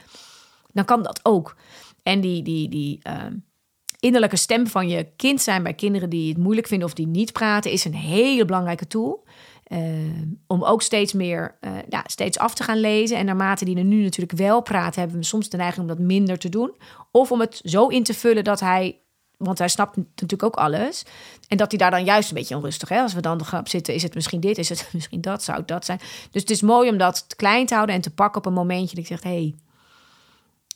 [0.74, 1.56] Dan kan dat ook.
[2.04, 3.36] En die, die, die ehm,
[4.02, 7.32] innerlijke stem van je kind zijn bij kinderen die het moeilijk vinden of die niet
[7.32, 9.24] praten, is een hele belangrijke tool.
[9.64, 9.80] Eh,
[10.48, 13.18] om ook steeds meer, eh, ja, steeds af te gaan lezen.
[13.18, 16.06] En naarmate die er nu natuurlijk wel praten, hebben we soms de neiging om dat
[16.06, 16.76] minder te doen.
[17.12, 19.00] Of om het zo in te vullen dat hij,
[19.38, 21.04] want hij snapt natuurlijk ook alles.
[21.48, 23.02] En dat hij daar dan juist een beetje onrustig, hè?
[23.02, 25.86] Als we dan gaan zitten, is het misschien dit, is het misschien dat, zou dat
[25.86, 26.00] zijn.
[26.32, 28.96] Dus het is mooi om dat klein te houden en te pakken op een momentje
[28.96, 29.56] dat ik zeg, hey,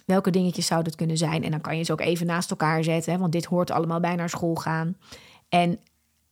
[0.05, 1.43] welke dingetjes zou dat kunnen zijn?
[1.43, 3.19] En dan kan je ze ook even naast elkaar zetten, hè?
[3.19, 4.97] want dit hoort allemaal bij naar school gaan.
[5.49, 5.79] En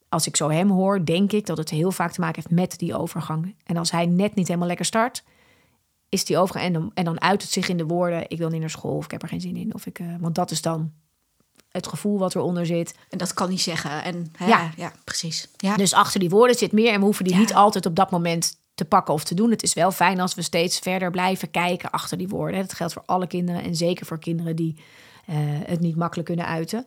[0.10, 2.80] als ik zo hem hoor, denk ik dat het heel vaak te maken heeft met
[2.80, 3.56] die overgang.
[3.66, 5.24] En als hij net niet helemaal lekker start,
[6.10, 6.66] is die overgang.
[6.66, 8.96] En dan, en dan uit het zich in de woorden: ik wil niet naar school
[8.98, 9.74] of ik heb er geen zin in.
[9.74, 10.92] Of ik, eh, want dat is dan
[11.70, 12.96] het gevoel wat eronder zit.
[13.10, 14.04] En dat kan niet zeggen.
[14.04, 14.72] En, hè, Ja.
[14.78, 14.92] ja.
[15.04, 15.48] precies.
[15.58, 15.76] Ja.
[15.78, 17.40] Dus achter die woorden zit meer en we hoeven die Ja.
[17.40, 19.50] niet altijd op dat moment te pakken of te doen.
[19.50, 22.62] Het is wel fijn als we steeds verder blijven kijken achter die woorden.
[22.62, 24.76] Dat geldt voor alle kinderen en zeker voor kinderen die
[25.26, 26.86] eh, het niet makkelijk kunnen uiten.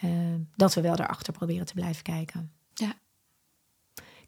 [0.00, 0.10] Eh,
[0.56, 2.52] dat we wel daarachter proberen te blijven kijken.
[2.74, 2.94] ja.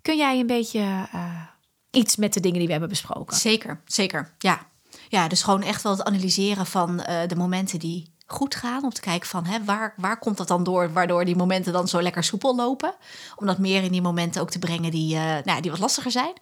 [0.03, 1.43] Kun jij een beetje eh,
[1.91, 3.37] iets met de dingen die we hebben besproken?
[3.37, 4.35] Zeker, zeker.
[4.39, 4.67] Ja.
[5.09, 8.85] ja, dus gewoon echt wel het analyseren van de momenten die goed gaan.
[8.85, 11.89] Om te kijken van hè, waar, waar komt dat dan door, waardoor die momenten dan
[11.89, 12.95] zo lekker soepel lopen.
[13.37, 16.11] Om dat meer in die momenten ook te brengen die, nou, ja, die wat lastiger
[16.11, 16.35] zijn.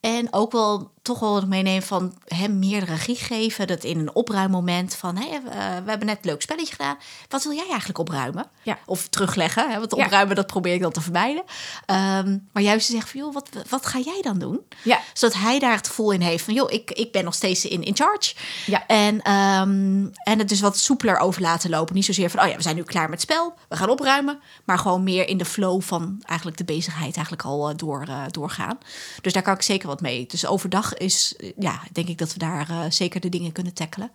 [0.00, 3.66] En ook wel toch wel meenemen van hem meer regie geven.
[3.66, 5.40] Dat in een opruimmoment van hé, eh,
[5.84, 6.96] we hebben net een leuk spelletje gedaan.
[7.28, 8.46] Wat wil jij eigenlijk opruimen?
[8.62, 8.78] Ja.
[8.86, 9.70] Of terugleggen.
[9.70, 9.78] Hè?
[9.78, 10.04] Want Ja.
[10.04, 11.42] opruimen, dat probeer ik dan te vermijden.
[11.86, 14.60] Ehm, maar juist te zeggen van joh, wat, wat ga jij dan doen?
[14.82, 15.00] Ja.
[15.12, 17.82] Zodat hij daar het gevoel in heeft van joh, ik, ik ben nog steeds in,
[17.82, 18.34] in charge.
[18.66, 18.86] Ja.
[18.86, 21.94] En, ehm, en het dus wat soepeler over laten lopen.
[21.94, 23.54] Niet zozeer van oh ja, we zijn nu klaar met het spel.
[23.68, 24.40] We gaan opruimen.
[24.64, 28.22] Maar gewoon meer in de flow van eigenlijk de bezigheid eigenlijk al eh, door, eh,
[28.30, 28.78] doorgaan.
[29.20, 30.26] Dus daar kan ik zeker wat mee.
[30.26, 33.74] Dus overdag is, eh, ja, denk ik dat we daar eh, zeker de dingen kunnen
[33.74, 34.10] tackelen.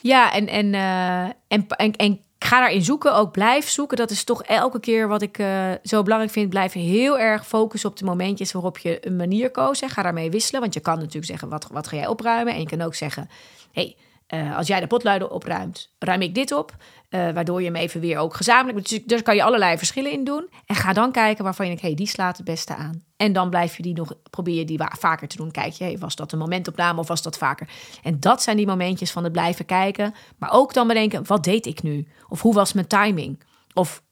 [0.00, 3.96] Ja, en, en, eh, en, en, en ga daarin zoeken, ook blijf zoeken.
[3.96, 5.36] Dat is toch elke keer wat ik
[5.82, 6.50] zo belangrijk vind.
[6.50, 9.80] Blijf heel erg focussen op de momentjes waarop je een manier koos.
[9.80, 9.88] Hè.
[9.88, 12.54] Ga daarmee wisselen, want je kan natuurlijk zeggen, wat, wat ga jij opruimen?
[12.54, 13.28] En je kan ook zeggen,
[13.72, 16.76] hey, eh, als jij de potluiden opruimt, ruim ik dit op.
[17.08, 18.88] Eh, waardoor je hem even weer ook gezamenlijk...
[18.88, 20.48] Dus daar kan je allerlei verschillen in doen.
[20.66, 23.04] En ga dan kijken waarvan je denkt, hey, die slaat het beste aan.
[23.16, 25.50] En dan blijf je die nog, probeer je die vaker te doen.
[25.50, 27.68] Kijk je, hey, was dat een momentopname of was dat vaker?
[28.02, 30.14] En dat zijn die momentjes van het blijven kijken.
[30.38, 32.08] Maar ook dan bedenken, wat deed ik nu?
[32.28, 33.42] Of hoe was mijn timing?
[33.74, 34.02] Of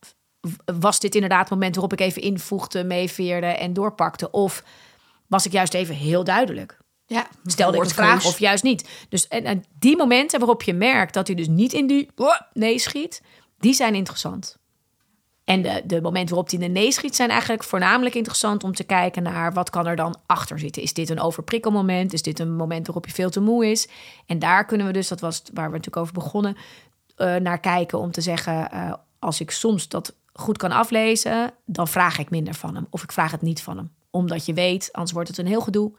[0.80, 4.30] was dit inderdaad het moment waarop ik even invoegde, meeveerde en doorpakte?
[4.30, 4.64] Of
[5.26, 6.82] was ik juist even heel duidelijk?
[7.06, 8.88] Ja, Stelde ik een vraag of juist niet?
[9.08, 12.40] Dus en, en die momenten waarop je merkt dat hij dus niet in die oh,
[12.52, 13.22] nee schiet,
[13.58, 14.56] die zijn interessant.
[15.44, 18.74] En de, de momenten waarop hij in de nee schiet zijn eigenlijk voornamelijk interessant om
[18.74, 20.82] te kijken naar wat kan er dan achter zitten.
[20.82, 22.12] Is dit een overprikkelmoment?
[22.12, 23.88] Is dit een moment waarop je veel te moe is?
[24.26, 26.56] En daar kunnen we dus, dat was waar we natuurlijk over begonnen,
[27.16, 31.88] eh, naar kijken om te zeggen, eh, als ik soms dat goed kan aflezen, dan
[31.88, 32.86] vraag ik minder van hem.
[32.90, 33.92] Of ik vraag het niet van hem.
[34.10, 35.92] Omdat je weet, anders wordt het een heel gedoe.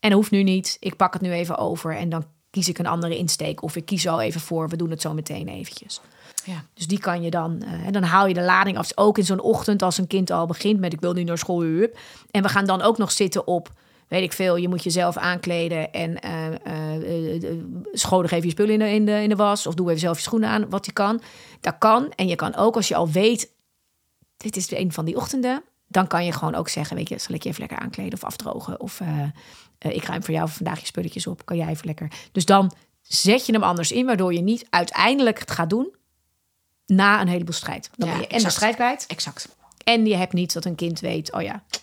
[0.00, 0.76] En hoeft nu niet.
[0.80, 3.62] Ik pak het nu even over en dan kies ik een andere insteek.
[3.62, 6.00] Of ik kies al even voor, we doen het zo meteen eventjes.
[6.44, 6.64] Ja.
[6.74, 8.82] Dus die kan je dan, eh, en dan haal je de lading af.
[8.82, 11.38] Dus ook in zo'n ochtend als een kind al begint met ik wil nu naar
[11.38, 11.60] school.
[11.60, 11.98] hup.
[12.30, 13.72] En we gaan dan ook nog zitten op,
[14.08, 16.46] weet ik veel, je moet jezelf aankleden en eh,
[17.34, 17.58] eh,
[17.92, 19.66] scholen even je spullen in de, in, de, in de was.
[19.66, 21.20] Of doe even zelf je schoenen aan, wat je kan.
[21.60, 22.12] Dat kan.
[22.16, 23.52] En je kan ook als je al weet,
[24.36, 25.62] dit is een van die ochtenden.
[25.86, 28.24] Dan kan je gewoon ook zeggen, weet je, zal ik je even lekker aankleden of
[28.24, 28.80] afdrogen?
[28.80, 29.00] Of
[29.80, 31.44] eh, eh, ik ruim voor jou vandaag je spulletjes op.
[31.44, 32.12] Kan jij even lekker.
[32.32, 35.94] Dus dan zet je hem anders in, waardoor je niet uiteindelijk het gaat doen
[36.86, 37.90] na een heleboel strijd.
[37.96, 39.04] Dan Ja, ben je en de strijd kwijt.
[39.06, 39.56] Exact.
[39.84, 41.82] En je hebt niet dat een kind weet, oh ja, het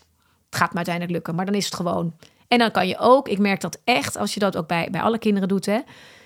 [0.49, 1.35] gaat me uiteindelijk lukken.
[1.35, 2.15] Maar dan is het gewoon.
[2.47, 5.01] En dan kan je ook, ik merk dat echt, als je dat ook bij, bij
[5.01, 5.79] alle kinderen doet, hè,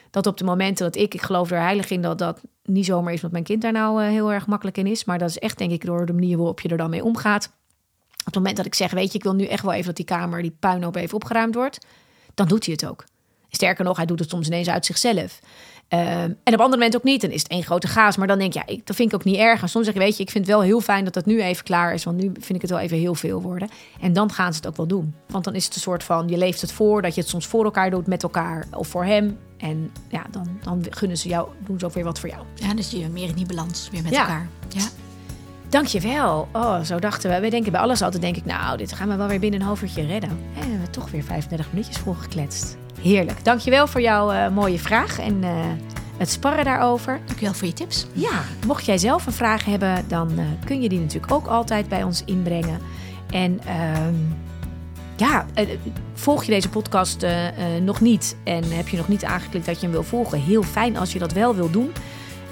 [0.09, 3.13] Dat op de momenten dat ik, ik geloof er heilig in dat dat niet zomaar
[3.13, 5.05] is dat mijn kind daar nou heel erg makkelijk in is.
[5.05, 7.51] Maar dat is echt denk ik door de manier waarop je er dan mee omgaat.
[8.22, 9.95] Op het moment dat ik zeg, weet je, ik wil nu echt wel even dat
[9.95, 11.86] die kamer, die puinhoop even opgeruimd wordt.
[12.34, 13.03] Dan doet hij het ook.
[13.49, 15.39] Sterker nog, hij doet het soms ineens uit zichzelf.
[15.91, 17.22] Ehm, en op andere momenten ook niet.
[17.22, 18.17] Dan is het één grote gaas.
[18.17, 19.61] Maar dan denk ja, ik, dat vind ik ook niet erg.
[19.61, 21.41] En soms zeg je, weet je, ik vind het wel heel fijn dat het nu
[21.41, 22.03] even klaar is.
[22.03, 23.69] Want nu vind ik het wel even heel veel worden.
[24.01, 25.13] En dan gaan ze het ook wel doen.
[25.28, 27.01] Want dan is het een soort van, je leeft het voor.
[27.01, 29.39] Dat je het soms voor elkaar doet, met elkaar of voor hem.
[29.57, 32.45] En ja, dan, dan gunnen ze jou, doen ze ook weer wat voor jou.
[32.55, 34.49] Ja, dus je meer in die balans, weer met elkaar.
[34.69, 34.88] Ja.
[35.72, 36.47] Dankjewel.
[36.51, 37.39] Oh, zo dachten we.
[37.39, 39.65] We denken bij alles altijd, denk ik, nou, dit gaan we wel weer binnen een
[39.65, 40.30] half uurtje redden.
[40.30, 42.78] En we hebben toch weer 35 minuutjes volgekletst.
[43.01, 43.43] Heerlijk.
[43.43, 45.49] Dankjewel voor jouw uh, mooie vraag en uh,
[46.17, 47.19] het sparren daarover.
[47.26, 48.07] Dankjewel voor je tips.
[48.13, 51.89] Ja, mocht jij zelf een vraag hebben, dan uh, kun je die natuurlijk ook altijd
[51.89, 52.80] bij ons inbrengen.
[53.30, 54.15] En ehm,
[55.15, 55.45] ja,
[56.13, 57.26] volg je deze podcast
[57.82, 60.97] nog niet en heb je nog niet aangeklikt dat je hem wil volgen, heel fijn
[60.97, 61.91] als je dat wel wil doen.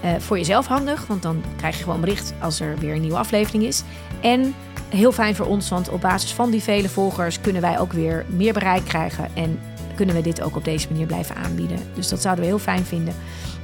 [0.03, 3.17] Uh, voor jezelf handig, want dan krijg je gewoon bericht als er weer een nieuwe
[3.17, 3.83] aflevering is.
[4.21, 4.55] En
[4.89, 8.25] heel fijn voor ons, want op basis van die vele volgers kunnen wij ook weer
[8.27, 9.27] meer bereik krijgen.
[9.33, 9.59] En
[9.95, 11.79] kunnen we dit ook op deze manier blijven aanbieden.
[11.93, 13.13] Dus dat zouden we heel fijn vinden.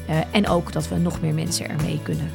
[0.10, 2.30] Uh, en ook dat we nog meer mensen ermee kunnen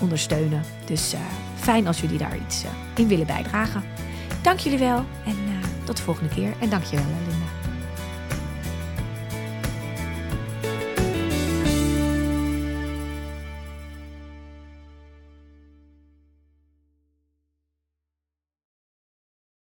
[0.00, 0.62] ondersteunen.
[0.84, 1.20] Dus uh,
[1.54, 3.82] fijn als jullie daar iets in willen bijdragen.
[4.42, 5.36] Dank jullie wel en
[5.84, 6.52] tot de volgende keer.
[6.60, 7.61] En dank je wel, Linda.